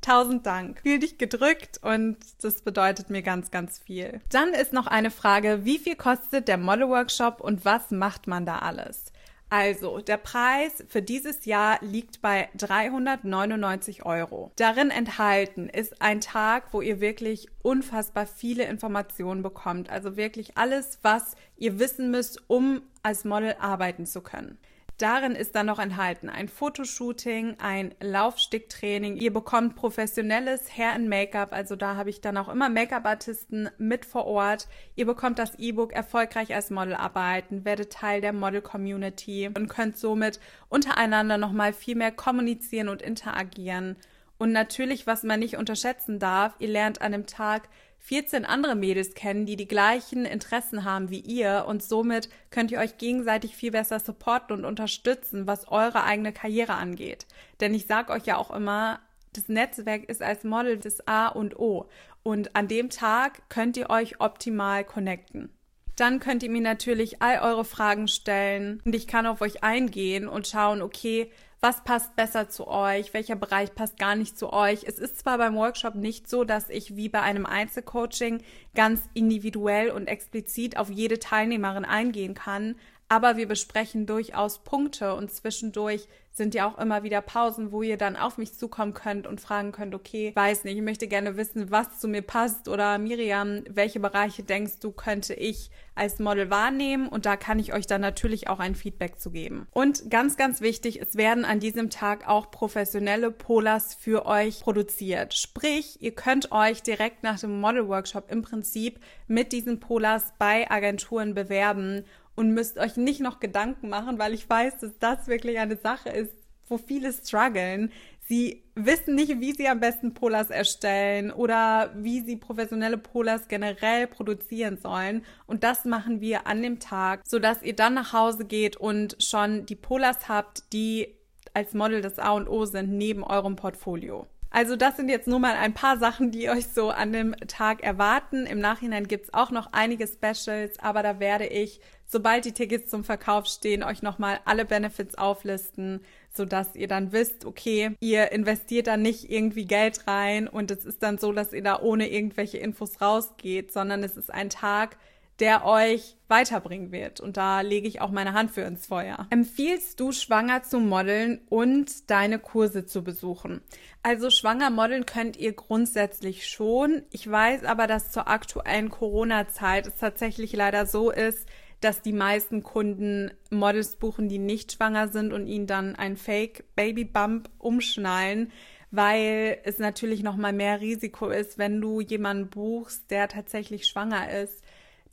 Tausend 0.00 0.46
Dank. 0.46 0.80
Fühl 0.82 0.98
dich 0.98 1.18
gedrückt 1.18 1.78
und 1.82 2.16
das 2.42 2.62
bedeutet 2.62 3.10
mir 3.10 3.22
ganz, 3.22 3.50
ganz 3.50 3.78
viel. 3.78 4.20
Dann 4.30 4.54
ist 4.54 4.72
noch 4.72 4.86
eine 4.86 5.10
Frage, 5.10 5.64
wie 5.64 5.78
viel 5.78 5.96
kostet 5.96 6.48
der 6.48 6.56
Model 6.56 6.88
Workshop 6.88 7.40
und 7.40 7.64
was 7.64 7.90
macht 7.90 8.26
man 8.26 8.46
da 8.46 8.60
alles? 8.60 9.12
Also, 9.52 9.98
der 9.98 10.16
Preis 10.16 10.84
für 10.86 11.02
dieses 11.02 11.44
Jahr 11.44 11.78
liegt 11.80 12.22
bei 12.22 12.48
399 12.56 14.06
Euro. 14.06 14.52
Darin 14.54 14.90
enthalten 14.90 15.68
ist 15.68 16.00
ein 16.00 16.20
Tag, 16.20 16.72
wo 16.72 16.80
ihr 16.80 17.00
wirklich 17.00 17.48
unfassbar 17.62 18.26
viele 18.26 18.62
Informationen 18.64 19.42
bekommt. 19.42 19.90
Also 19.90 20.16
wirklich 20.16 20.56
alles, 20.56 21.00
was 21.02 21.34
ihr 21.56 21.80
wissen 21.80 22.12
müsst, 22.12 22.48
um 22.48 22.82
als 23.02 23.24
Model 23.24 23.56
arbeiten 23.58 24.06
zu 24.06 24.20
können. 24.20 24.56
Darin 25.00 25.34
ist 25.34 25.54
dann 25.54 25.64
noch 25.64 25.78
enthalten 25.78 26.28
ein 26.28 26.48
Fotoshooting, 26.48 27.56
ein 27.58 27.94
Laufsticktraining. 28.02 29.16
Ihr 29.16 29.32
bekommt 29.32 29.74
professionelles 29.74 30.76
Hair 30.76 30.92
and 30.92 31.08
Make-up, 31.08 31.54
also 31.54 31.74
da 31.74 31.96
habe 31.96 32.10
ich 32.10 32.20
dann 32.20 32.36
auch 32.36 32.50
immer 32.50 32.68
Make-up-Artisten 32.68 33.70
mit 33.78 34.04
vor 34.04 34.26
Ort. 34.26 34.68
Ihr 34.96 35.06
bekommt 35.06 35.38
das 35.38 35.58
E-Book 35.58 35.94
Erfolgreich 35.94 36.54
als 36.54 36.68
Model 36.68 36.92
arbeiten, 36.92 37.64
werdet 37.64 37.94
Teil 37.94 38.20
der 38.20 38.34
Model-Community 38.34 39.48
und 39.48 39.68
könnt 39.68 39.96
somit 39.96 40.38
untereinander 40.68 41.38
nochmal 41.38 41.72
viel 41.72 41.94
mehr 41.96 42.12
kommunizieren 42.12 42.90
und 42.90 43.00
interagieren. 43.00 43.96
Und 44.36 44.52
natürlich, 44.52 45.06
was 45.06 45.22
man 45.22 45.40
nicht 45.40 45.56
unterschätzen 45.56 46.18
darf, 46.18 46.56
ihr 46.58 46.68
lernt 46.68 47.00
an 47.00 47.12
dem 47.12 47.24
Tag 47.26 47.70
14 48.00 48.44
andere 48.44 48.74
Mädels 48.74 49.14
kennen, 49.14 49.46
die 49.46 49.56
die 49.56 49.68
gleichen 49.68 50.24
Interessen 50.24 50.84
haben 50.84 51.10
wie 51.10 51.20
ihr 51.20 51.64
und 51.68 51.82
somit 51.82 52.28
könnt 52.50 52.72
ihr 52.72 52.78
euch 52.78 52.98
gegenseitig 52.98 53.54
viel 53.54 53.70
besser 53.70 54.00
supporten 54.00 54.56
und 54.56 54.64
unterstützen, 54.64 55.46
was 55.46 55.68
eure 55.68 56.02
eigene 56.04 56.32
Karriere 56.32 56.74
angeht. 56.74 57.26
Denn 57.60 57.74
ich 57.74 57.86
sage 57.86 58.12
euch 58.12 58.24
ja 58.24 58.36
auch 58.36 58.50
immer, 58.50 59.00
das 59.32 59.48
Netzwerk 59.48 60.04
ist 60.04 60.22
als 60.22 60.44
Model 60.44 60.78
das 60.78 61.06
A 61.06 61.28
und 61.28 61.58
O 61.58 61.88
und 62.22 62.56
an 62.56 62.68
dem 62.68 62.90
Tag 62.90 63.48
könnt 63.48 63.76
ihr 63.76 63.90
euch 63.90 64.20
optimal 64.20 64.84
connecten. 64.84 65.50
Dann 65.96 66.18
könnt 66.18 66.42
ihr 66.42 66.50
mir 66.50 66.62
natürlich 66.62 67.20
all 67.20 67.40
eure 67.40 67.64
Fragen 67.64 68.08
stellen 68.08 68.80
und 68.84 68.94
ich 68.94 69.06
kann 69.06 69.26
auf 69.26 69.42
euch 69.42 69.62
eingehen 69.62 70.28
und 70.28 70.48
schauen, 70.48 70.82
okay, 70.82 71.30
was 71.60 71.84
passt 71.84 72.16
besser 72.16 72.48
zu 72.48 72.66
euch, 72.66 73.12
welcher 73.12 73.36
Bereich 73.36 73.74
passt 73.74 73.98
gar 73.98 74.16
nicht 74.16 74.38
zu 74.38 74.52
euch. 74.52 74.84
Es 74.84 74.98
ist 74.98 75.18
zwar 75.18 75.36
beim 75.36 75.56
Workshop 75.56 75.94
nicht 75.94 76.28
so, 76.28 76.44
dass 76.44 76.70
ich 76.70 76.96
wie 76.96 77.10
bei 77.10 77.20
einem 77.20 77.44
Einzelcoaching 77.44 78.42
ganz 78.74 79.02
individuell 79.12 79.90
und 79.90 80.06
explizit 80.06 80.78
auf 80.78 80.88
jede 80.88 81.18
Teilnehmerin 81.18 81.84
eingehen 81.84 82.34
kann, 82.34 82.76
aber 83.10 83.36
wir 83.36 83.48
besprechen 83.48 84.06
durchaus 84.06 84.62
Punkte 84.62 85.14
und 85.16 85.32
zwischendurch 85.32 86.06
sind 86.30 86.54
ja 86.54 86.68
auch 86.68 86.78
immer 86.78 87.02
wieder 87.02 87.20
Pausen, 87.20 87.72
wo 87.72 87.82
ihr 87.82 87.96
dann 87.96 88.16
auf 88.16 88.38
mich 88.38 88.54
zukommen 88.54 88.94
könnt 88.94 89.26
und 89.26 89.40
fragen 89.40 89.72
könnt, 89.72 89.96
okay, 89.96 90.32
weiß 90.36 90.62
nicht, 90.62 90.76
ich 90.76 90.82
möchte 90.82 91.08
gerne 91.08 91.36
wissen, 91.36 91.72
was 91.72 91.98
zu 91.98 92.06
mir 92.06 92.22
passt 92.22 92.68
oder 92.68 92.98
Miriam, 92.98 93.64
welche 93.68 93.98
Bereiche 93.98 94.44
denkst 94.44 94.78
du, 94.78 94.92
könnte 94.92 95.34
ich 95.34 95.72
als 95.96 96.20
Model 96.20 96.50
wahrnehmen 96.50 97.08
und 97.08 97.26
da 97.26 97.36
kann 97.36 97.58
ich 97.58 97.74
euch 97.74 97.88
dann 97.88 98.00
natürlich 98.00 98.48
auch 98.48 98.60
ein 98.60 98.76
Feedback 98.76 99.18
zu 99.18 99.32
geben. 99.32 99.66
Und 99.72 100.08
ganz, 100.08 100.36
ganz 100.36 100.60
wichtig, 100.60 101.02
es 101.02 101.16
werden 101.16 101.44
an 101.44 101.58
diesem 101.58 101.90
Tag 101.90 102.28
auch 102.28 102.52
professionelle 102.52 103.32
Polars 103.32 103.94
für 103.94 104.24
euch 104.24 104.60
produziert. 104.60 105.34
Sprich, 105.34 106.00
ihr 106.00 106.14
könnt 106.14 106.52
euch 106.52 106.82
direkt 106.84 107.24
nach 107.24 107.40
dem 107.40 107.60
Model 107.60 107.88
Workshop 107.88 108.30
im 108.30 108.42
Prinzip 108.42 109.00
mit 109.26 109.52
diesen 109.52 109.80
Polars 109.80 110.32
bei 110.38 110.70
Agenturen 110.70 111.34
bewerben 111.34 112.04
und 112.40 112.54
müsst 112.54 112.78
euch 112.78 112.96
nicht 112.96 113.20
noch 113.20 113.38
Gedanken 113.38 113.90
machen, 113.90 114.18
weil 114.18 114.32
ich 114.32 114.48
weiß, 114.48 114.78
dass 114.78 114.98
das 114.98 115.26
wirklich 115.28 115.58
eine 115.58 115.76
Sache 115.76 116.08
ist, 116.08 116.32
wo 116.68 116.78
viele 116.78 117.12
strugglen. 117.12 117.92
Sie 118.26 118.62
wissen 118.74 119.14
nicht, 119.14 119.40
wie 119.40 119.52
sie 119.52 119.68
am 119.68 119.80
besten 119.80 120.14
Polars 120.14 120.48
erstellen 120.48 121.32
oder 121.32 121.92
wie 121.96 122.22
sie 122.22 122.36
professionelle 122.36 122.96
Polars 122.96 123.46
generell 123.48 124.06
produzieren 124.06 124.78
sollen. 124.78 125.22
Und 125.46 125.64
das 125.64 125.84
machen 125.84 126.22
wir 126.22 126.46
an 126.46 126.62
dem 126.62 126.80
Tag, 126.80 127.20
sodass 127.26 127.62
ihr 127.62 127.76
dann 127.76 127.92
nach 127.92 128.14
Hause 128.14 128.46
geht 128.46 128.78
und 128.78 129.22
schon 129.22 129.66
die 129.66 129.76
Polars 129.76 130.30
habt, 130.30 130.72
die 130.72 131.14
als 131.52 131.74
Model 131.74 132.00
das 132.00 132.18
A 132.18 132.30
und 132.30 132.48
O 132.48 132.64
sind 132.64 132.90
neben 132.90 133.22
eurem 133.22 133.56
Portfolio. 133.56 134.26
Also 134.48 134.74
das 134.74 134.96
sind 134.96 135.08
jetzt 135.08 135.28
nur 135.28 135.38
mal 135.38 135.54
ein 135.54 135.74
paar 135.74 135.98
Sachen, 135.98 136.32
die 136.32 136.50
euch 136.50 136.66
so 136.66 136.90
an 136.90 137.12
dem 137.12 137.36
Tag 137.46 137.82
erwarten. 137.82 138.46
Im 138.46 138.58
Nachhinein 138.58 139.06
gibt's 139.06 139.32
auch 139.32 139.50
noch 139.52 139.72
einige 139.72 140.08
Specials, 140.08 140.78
aber 140.80 141.02
da 141.04 141.20
werde 141.20 141.46
ich, 141.46 141.80
sobald 142.10 142.44
die 142.44 142.52
Tickets 142.52 142.90
zum 142.90 143.04
Verkauf 143.04 143.46
stehen, 143.46 143.82
euch 143.82 144.02
nochmal 144.02 144.40
alle 144.44 144.64
Benefits 144.64 145.16
auflisten, 145.16 146.00
sodass 146.32 146.74
ihr 146.74 146.88
dann 146.88 147.12
wisst, 147.12 147.44
okay, 147.44 147.92
ihr 148.00 148.32
investiert 148.32 148.88
da 148.88 148.96
nicht 148.96 149.30
irgendwie 149.30 149.64
Geld 149.64 150.06
rein 150.08 150.48
und 150.48 150.70
es 150.70 150.84
ist 150.84 151.02
dann 151.02 151.18
so, 151.18 151.32
dass 151.32 151.52
ihr 151.52 151.62
da 151.62 151.80
ohne 151.80 152.10
irgendwelche 152.10 152.58
Infos 152.58 153.00
rausgeht, 153.00 153.72
sondern 153.72 154.02
es 154.02 154.16
ist 154.16 154.32
ein 154.32 154.50
Tag, 154.50 154.96
der 155.38 155.64
euch 155.64 156.16
weiterbringen 156.28 156.92
wird. 156.92 157.20
Und 157.20 157.36
da 157.36 157.62
lege 157.62 157.88
ich 157.88 158.00
auch 158.00 158.10
meine 158.10 158.34
Hand 158.34 158.50
für 158.50 158.60
ins 158.60 158.86
Feuer. 158.86 159.26
Empfiehlst 159.30 159.98
du, 159.98 160.12
schwanger 160.12 160.62
zu 160.62 160.78
modeln 160.80 161.40
und 161.48 162.10
deine 162.10 162.38
Kurse 162.38 162.84
zu 162.84 163.02
besuchen? 163.02 163.62
Also 164.02 164.30
schwanger 164.30 164.68
modeln 164.70 165.06
könnt 165.06 165.38
ihr 165.38 165.52
grundsätzlich 165.54 166.46
schon. 166.46 167.02
Ich 167.10 167.28
weiß 167.28 167.64
aber, 167.64 167.86
dass 167.86 168.12
zur 168.12 168.28
aktuellen 168.28 168.90
Corona-Zeit 168.90 169.86
es 169.86 169.96
tatsächlich 169.96 170.52
leider 170.52 170.84
so 170.84 171.10
ist, 171.10 171.48
dass 171.80 172.02
die 172.02 172.12
meisten 172.12 172.62
Kunden 172.62 173.30
Models 173.50 173.96
buchen, 173.96 174.28
die 174.28 174.38
nicht 174.38 174.72
schwanger 174.72 175.08
sind 175.08 175.32
und 175.32 175.46
ihnen 175.46 175.66
dann 175.66 175.96
ein 175.96 176.16
Fake 176.16 176.64
Baby 176.76 177.04
Bump 177.04 177.48
umschnallen, 177.58 178.52
weil 178.90 179.58
es 179.64 179.78
natürlich 179.78 180.22
noch 180.22 180.36
mal 180.36 180.52
mehr 180.52 180.80
Risiko 180.80 181.28
ist, 181.28 181.58
wenn 181.58 181.80
du 181.80 182.00
jemanden 182.00 182.50
buchst, 182.50 183.10
der 183.10 183.28
tatsächlich 183.28 183.86
schwanger 183.86 184.30
ist 184.30 184.62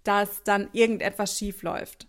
dass 0.08 0.44
dann 0.44 0.70
irgendetwas 0.72 1.38
schief 1.38 1.64
läuft. 1.64 2.08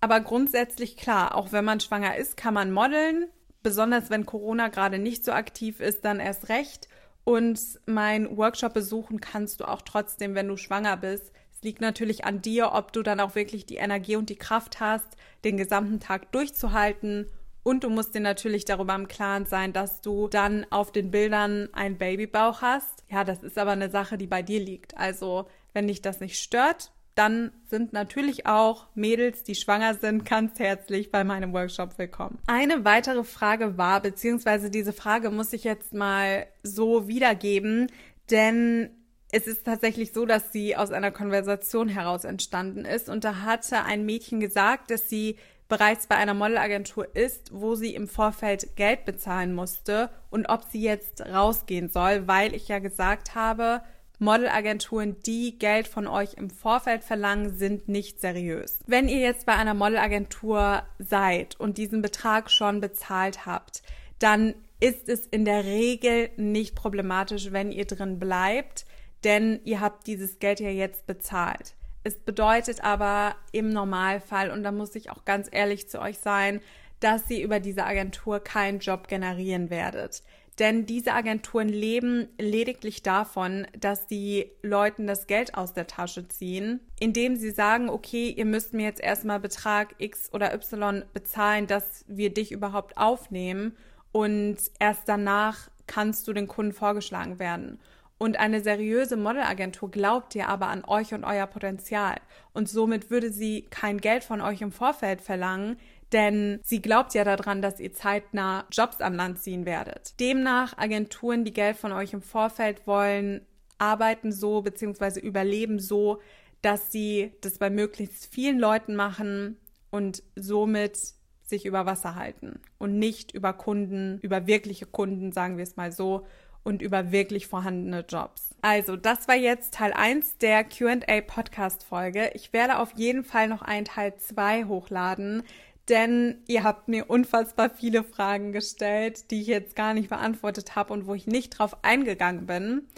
Aber 0.00 0.20
grundsätzlich 0.20 0.96
klar, 0.96 1.36
auch 1.36 1.52
wenn 1.52 1.64
man 1.64 1.80
schwanger 1.80 2.16
ist, 2.16 2.36
kann 2.36 2.54
man 2.54 2.72
modeln. 2.72 3.28
Besonders 3.62 4.10
wenn 4.10 4.26
Corona 4.26 4.68
gerade 4.68 4.98
nicht 4.98 5.24
so 5.24 5.32
aktiv 5.32 5.80
ist, 5.80 6.04
dann 6.04 6.18
erst 6.18 6.48
recht. 6.48 6.88
Und 7.24 7.60
mein 7.86 8.36
Workshop 8.36 8.74
besuchen 8.74 9.20
kannst 9.20 9.60
du 9.60 9.64
auch 9.64 9.82
trotzdem, 9.82 10.34
wenn 10.34 10.48
du 10.48 10.56
schwanger 10.56 10.96
bist. 10.96 11.32
Es 11.56 11.62
liegt 11.62 11.80
natürlich 11.80 12.26
an 12.26 12.42
dir, 12.42 12.72
ob 12.74 12.92
du 12.92 13.02
dann 13.02 13.18
auch 13.18 13.34
wirklich 13.34 13.64
die 13.64 13.76
Energie 13.76 14.16
und 14.16 14.28
die 14.28 14.36
Kraft 14.36 14.78
hast, 14.78 15.06
den 15.42 15.56
gesamten 15.56 16.00
Tag 16.00 16.30
durchzuhalten. 16.32 17.28
Und 17.62 17.82
du 17.82 17.88
musst 17.88 18.14
dir 18.14 18.20
natürlich 18.20 18.66
darüber 18.66 18.94
im 18.94 19.08
Klaren 19.08 19.46
sein, 19.46 19.72
dass 19.72 20.02
du 20.02 20.28
dann 20.28 20.66
auf 20.68 20.92
den 20.92 21.10
Bildern 21.10 21.70
einen 21.72 21.96
Babybauch 21.96 22.60
hast. 22.60 23.04
Ja, 23.08 23.24
das 23.24 23.42
ist 23.42 23.56
aber 23.56 23.70
eine 23.70 23.88
Sache, 23.88 24.18
die 24.18 24.26
bei 24.26 24.42
dir 24.42 24.60
liegt. 24.60 24.98
Also, 24.98 25.48
wenn 25.72 25.88
dich 25.88 26.02
das 26.02 26.20
nicht 26.20 26.38
stört, 26.38 26.92
dann 27.14 27.52
sind 27.70 27.94
natürlich 27.94 28.44
auch 28.44 28.88
Mädels, 28.94 29.42
die 29.42 29.54
schwanger 29.54 29.94
sind, 29.94 30.26
ganz 30.26 30.58
herzlich 30.58 31.10
bei 31.10 31.24
meinem 31.24 31.54
Workshop 31.54 31.96
willkommen. 31.96 32.38
Eine 32.46 32.84
weitere 32.84 33.24
Frage 33.24 33.78
war, 33.78 34.02
beziehungsweise 34.02 34.70
diese 34.70 34.92
Frage 34.92 35.30
muss 35.30 35.54
ich 35.54 35.64
jetzt 35.64 35.94
mal 35.94 36.46
so 36.62 37.08
wiedergeben, 37.08 37.90
denn 38.30 38.90
es 39.32 39.46
ist 39.46 39.64
tatsächlich 39.64 40.12
so, 40.12 40.24
dass 40.24 40.52
sie 40.52 40.76
aus 40.76 40.92
einer 40.92 41.10
Konversation 41.10 41.88
heraus 41.88 42.24
entstanden 42.24 42.84
ist 42.84 43.08
und 43.08 43.24
da 43.24 43.42
hatte 43.42 43.84
ein 43.84 44.06
Mädchen 44.06 44.40
gesagt, 44.40 44.90
dass 44.90 45.08
sie 45.08 45.36
bereits 45.68 46.06
bei 46.06 46.16
einer 46.16 46.34
Modelagentur 46.34 47.14
ist, 47.16 47.50
wo 47.52 47.74
sie 47.74 47.94
im 47.94 48.06
Vorfeld 48.06 48.76
Geld 48.76 49.04
bezahlen 49.04 49.52
musste 49.52 50.10
und 50.30 50.48
ob 50.48 50.64
sie 50.70 50.82
jetzt 50.82 51.22
rausgehen 51.22 51.88
soll, 51.88 52.28
weil 52.28 52.54
ich 52.54 52.68
ja 52.68 52.78
gesagt 52.78 53.34
habe, 53.34 53.82
Modelagenturen, 54.18 55.16
die 55.26 55.58
Geld 55.58 55.88
von 55.88 56.06
euch 56.06 56.34
im 56.34 56.48
Vorfeld 56.48 57.04
verlangen, 57.04 57.54
sind 57.58 57.88
nicht 57.88 58.20
seriös. 58.20 58.78
Wenn 58.86 59.08
ihr 59.08 59.18
jetzt 59.18 59.44
bei 59.44 59.54
einer 59.54 59.74
Modelagentur 59.74 60.84
seid 60.98 61.58
und 61.60 61.76
diesen 61.76 62.00
Betrag 62.00 62.50
schon 62.50 62.80
bezahlt 62.80 63.44
habt, 63.44 63.82
dann 64.18 64.54
ist 64.80 65.08
es 65.08 65.26
in 65.26 65.44
der 65.44 65.64
Regel 65.64 66.30
nicht 66.36 66.74
problematisch, 66.74 67.52
wenn 67.52 67.72
ihr 67.72 67.86
drin 67.86 68.18
bleibt, 68.18 68.85
denn 69.26 69.60
ihr 69.64 69.80
habt 69.80 70.06
dieses 70.06 70.38
Geld 70.38 70.60
ja 70.60 70.70
jetzt 70.70 71.06
bezahlt. 71.06 71.74
Es 72.04 72.16
bedeutet 72.16 72.84
aber 72.84 73.34
im 73.50 73.70
Normalfall, 73.70 74.52
und 74.52 74.62
da 74.62 74.70
muss 74.70 74.94
ich 74.94 75.10
auch 75.10 75.24
ganz 75.24 75.48
ehrlich 75.50 75.88
zu 75.88 76.00
euch 76.00 76.18
sein, 76.18 76.60
dass 77.00 77.28
ihr 77.28 77.44
über 77.44 77.58
diese 77.58 77.84
Agentur 77.84 78.38
keinen 78.38 78.78
Job 78.78 79.08
generieren 79.08 79.68
werdet. 79.68 80.22
Denn 80.60 80.86
diese 80.86 81.12
Agenturen 81.12 81.68
leben 81.68 82.28
lediglich 82.38 83.02
davon, 83.02 83.66
dass 83.78 84.06
die 84.06 84.52
Leuten 84.62 85.06
das 85.06 85.26
Geld 85.26 85.54
aus 85.54 85.74
der 85.74 85.88
Tasche 85.88 86.28
ziehen, 86.28 86.80
indem 86.98 87.36
sie 87.36 87.50
sagen, 87.50 87.90
okay, 87.90 88.30
ihr 88.30 88.46
müsst 88.46 88.72
mir 88.72 88.84
jetzt 88.84 89.00
erstmal 89.00 89.40
Betrag 89.40 89.96
X 89.98 90.32
oder 90.32 90.54
Y 90.54 91.04
bezahlen, 91.12 91.66
dass 91.66 92.04
wir 92.06 92.32
dich 92.32 92.52
überhaupt 92.52 92.96
aufnehmen 92.96 93.76
und 94.12 94.56
erst 94.78 95.08
danach 95.08 95.68
kannst 95.86 96.26
du 96.26 96.32
den 96.32 96.46
Kunden 96.46 96.72
vorgeschlagen 96.72 97.38
werden. 97.38 97.80
Und 98.18 98.38
eine 98.38 98.62
seriöse 98.62 99.16
Modelagentur 99.16 99.90
glaubt 99.90 100.34
dir 100.34 100.48
aber 100.48 100.68
an 100.68 100.84
euch 100.86 101.12
und 101.12 101.24
euer 101.24 101.46
Potenzial. 101.46 102.16
Und 102.54 102.68
somit 102.68 103.10
würde 103.10 103.30
sie 103.30 103.62
kein 103.68 103.98
Geld 103.98 104.24
von 104.24 104.40
euch 104.40 104.62
im 104.62 104.72
Vorfeld 104.72 105.20
verlangen, 105.20 105.76
denn 106.12 106.60
sie 106.62 106.80
glaubt 106.80 107.14
ja 107.14 107.24
daran, 107.24 107.60
dass 107.60 107.80
ihr 107.80 107.92
zeitnah 107.92 108.64
Jobs 108.70 109.00
an 109.00 109.14
Land 109.14 109.40
ziehen 109.40 109.66
werdet. 109.66 110.18
Demnach 110.18 110.78
Agenturen, 110.78 111.44
die 111.44 111.52
Geld 111.52 111.76
von 111.76 111.92
euch 111.92 112.12
im 112.14 112.22
Vorfeld 112.22 112.86
wollen, 112.86 113.44
arbeiten 113.78 114.32
so 114.32 114.62
bzw. 114.62 115.20
überleben 115.20 115.78
so, 115.78 116.20
dass 116.62 116.90
sie 116.90 117.32
das 117.42 117.58
bei 117.58 117.68
möglichst 117.68 118.32
vielen 118.32 118.58
Leuten 118.58 118.96
machen 118.96 119.58
und 119.90 120.22
somit 120.36 120.98
sich 121.42 121.66
über 121.66 121.86
Wasser 121.86 122.14
halten 122.14 122.60
und 122.78 122.98
nicht 122.98 123.32
über 123.32 123.52
Kunden, 123.52 124.18
über 124.20 124.46
wirkliche 124.46 124.86
Kunden, 124.86 125.32
sagen 125.32 125.58
wir 125.58 125.62
es 125.62 125.76
mal 125.76 125.92
so, 125.92 126.26
und 126.66 126.82
über 126.82 127.12
wirklich 127.12 127.46
vorhandene 127.46 128.04
Jobs. 128.08 128.50
Also, 128.60 128.96
das 128.96 129.28
war 129.28 129.36
jetzt 129.36 129.74
Teil 129.74 129.92
1 129.92 130.38
der 130.38 130.64
QA 130.64 131.20
Podcast 131.24 131.84
Folge. 131.84 132.32
Ich 132.34 132.52
werde 132.52 132.78
auf 132.78 132.92
jeden 132.96 133.22
Fall 133.22 133.46
noch 133.46 133.62
einen 133.62 133.84
Teil 133.84 134.16
2 134.16 134.64
hochladen, 134.64 135.44
denn 135.88 136.42
ihr 136.48 136.64
habt 136.64 136.88
mir 136.88 137.08
unfassbar 137.08 137.70
viele 137.70 138.02
Fragen 138.02 138.52
gestellt, 138.52 139.30
die 139.30 139.42
ich 139.42 139.46
jetzt 139.46 139.76
gar 139.76 139.94
nicht 139.94 140.08
beantwortet 140.08 140.74
habe 140.74 140.92
und 140.92 141.06
wo 141.06 141.14
ich 141.14 141.28
nicht 141.28 141.50
drauf 141.50 141.84
eingegangen 141.84 142.46
bin. 142.46 142.88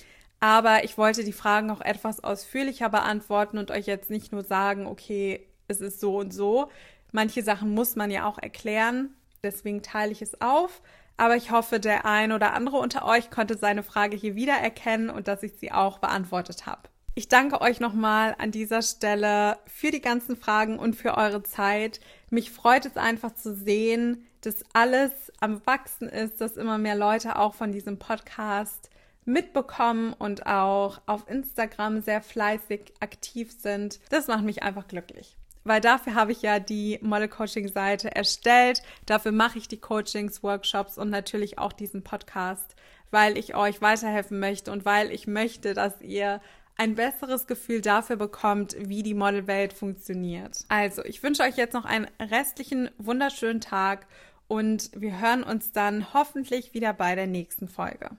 Aber 0.40 0.84
ich 0.84 0.96
wollte 0.96 1.22
die 1.22 1.32
Fragen 1.32 1.70
auch 1.70 1.82
etwas 1.82 2.24
ausführlicher 2.24 2.88
beantworten 2.88 3.58
und 3.58 3.70
euch 3.70 3.86
jetzt 3.86 4.08
nicht 4.08 4.32
nur 4.32 4.44
sagen, 4.44 4.86
okay, 4.86 5.46
es 5.66 5.82
ist 5.82 6.00
so 6.00 6.16
und 6.16 6.32
so. 6.32 6.70
Manche 7.12 7.42
Sachen 7.42 7.74
muss 7.74 7.96
man 7.96 8.10
ja 8.10 8.26
auch 8.26 8.38
erklären, 8.38 9.10
deswegen 9.42 9.82
teile 9.82 10.12
ich 10.12 10.22
es 10.22 10.40
auf. 10.40 10.80
Aber 11.18 11.36
ich 11.36 11.50
hoffe, 11.50 11.80
der 11.80 12.06
ein 12.06 12.32
oder 12.32 12.54
andere 12.54 12.78
unter 12.78 13.04
euch 13.04 13.30
konnte 13.30 13.58
seine 13.58 13.82
Frage 13.82 14.16
hier 14.16 14.36
wiedererkennen 14.36 15.10
und 15.10 15.28
dass 15.28 15.42
ich 15.42 15.52
sie 15.58 15.72
auch 15.72 15.98
beantwortet 15.98 16.64
habe. 16.64 16.82
Ich 17.16 17.26
danke 17.26 17.60
euch 17.60 17.80
nochmal 17.80 18.36
an 18.38 18.52
dieser 18.52 18.80
Stelle 18.80 19.58
für 19.66 19.90
die 19.90 20.00
ganzen 20.00 20.36
Fragen 20.36 20.78
und 20.78 20.94
für 20.94 21.16
eure 21.16 21.42
Zeit. 21.42 21.98
Mich 22.30 22.52
freut 22.52 22.86
es 22.86 22.96
einfach 22.96 23.34
zu 23.34 23.52
sehen, 23.56 24.24
dass 24.42 24.62
alles 24.72 25.10
am 25.40 25.60
Wachsen 25.66 26.08
ist, 26.08 26.40
dass 26.40 26.56
immer 26.56 26.78
mehr 26.78 26.94
Leute 26.94 27.36
auch 27.36 27.54
von 27.54 27.72
diesem 27.72 27.98
Podcast 27.98 28.88
mitbekommen 29.24 30.12
und 30.12 30.46
auch 30.46 31.00
auf 31.06 31.28
Instagram 31.28 32.00
sehr 32.00 32.22
fleißig 32.22 32.92
aktiv 33.00 33.50
sind. 33.58 33.98
Das 34.10 34.28
macht 34.28 34.44
mich 34.44 34.62
einfach 34.62 34.86
glücklich. 34.86 35.37
Weil 35.68 35.82
dafür 35.82 36.14
habe 36.14 36.32
ich 36.32 36.40
ja 36.40 36.58
die 36.58 36.98
Model-Coaching-Seite 37.02 38.16
erstellt. 38.16 38.82
Dafür 39.04 39.32
mache 39.32 39.58
ich 39.58 39.68
die 39.68 39.76
Coachings, 39.76 40.42
Workshops 40.42 40.96
und 40.96 41.10
natürlich 41.10 41.58
auch 41.58 41.74
diesen 41.74 42.02
Podcast, 42.02 42.74
weil 43.10 43.36
ich 43.36 43.54
euch 43.54 43.82
weiterhelfen 43.82 44.40
möchte 44.40 44.72
und 44.72 44.86
weil 44.86 45.12
ich 45.12 45.26
möchte, 45.26 45.74
dass 45.74 46.00
ihr 46.00 46.40
ein 46.76 46.94
besseres 46.94 47.46
Gefühl 47.46 47.82
dafür 47.82 48.16
bekommt, 48.16 48.76
wie 48.78 49.02
die 49.02 49.12
Modelwelt 49.12 49.74
funktioniert. 49.74 50.64
Also, 50.68 51.04
ich 51.04 51.22
wünsche 51.22 51.42
euch 51.42 51.56
jetzt 51.56 51.74
noch 51.74 51.84
einen 51.84 52.06
restlichen 52.18 52.88
wunderschönen 52.96 53.60
Tag 53.60 54.06
und 54.46 54.90
wir 54.94 55.20
hören 55.20 55.42
uns 55.42 55.72
dann 55.72 56.14
hoffentlich 56.14 56.72
wieder 56.72 56.94
bei 56.94 57.14
der 57.14 57.26
nächsten 57.26 57.68
Folge. 57.68 58.10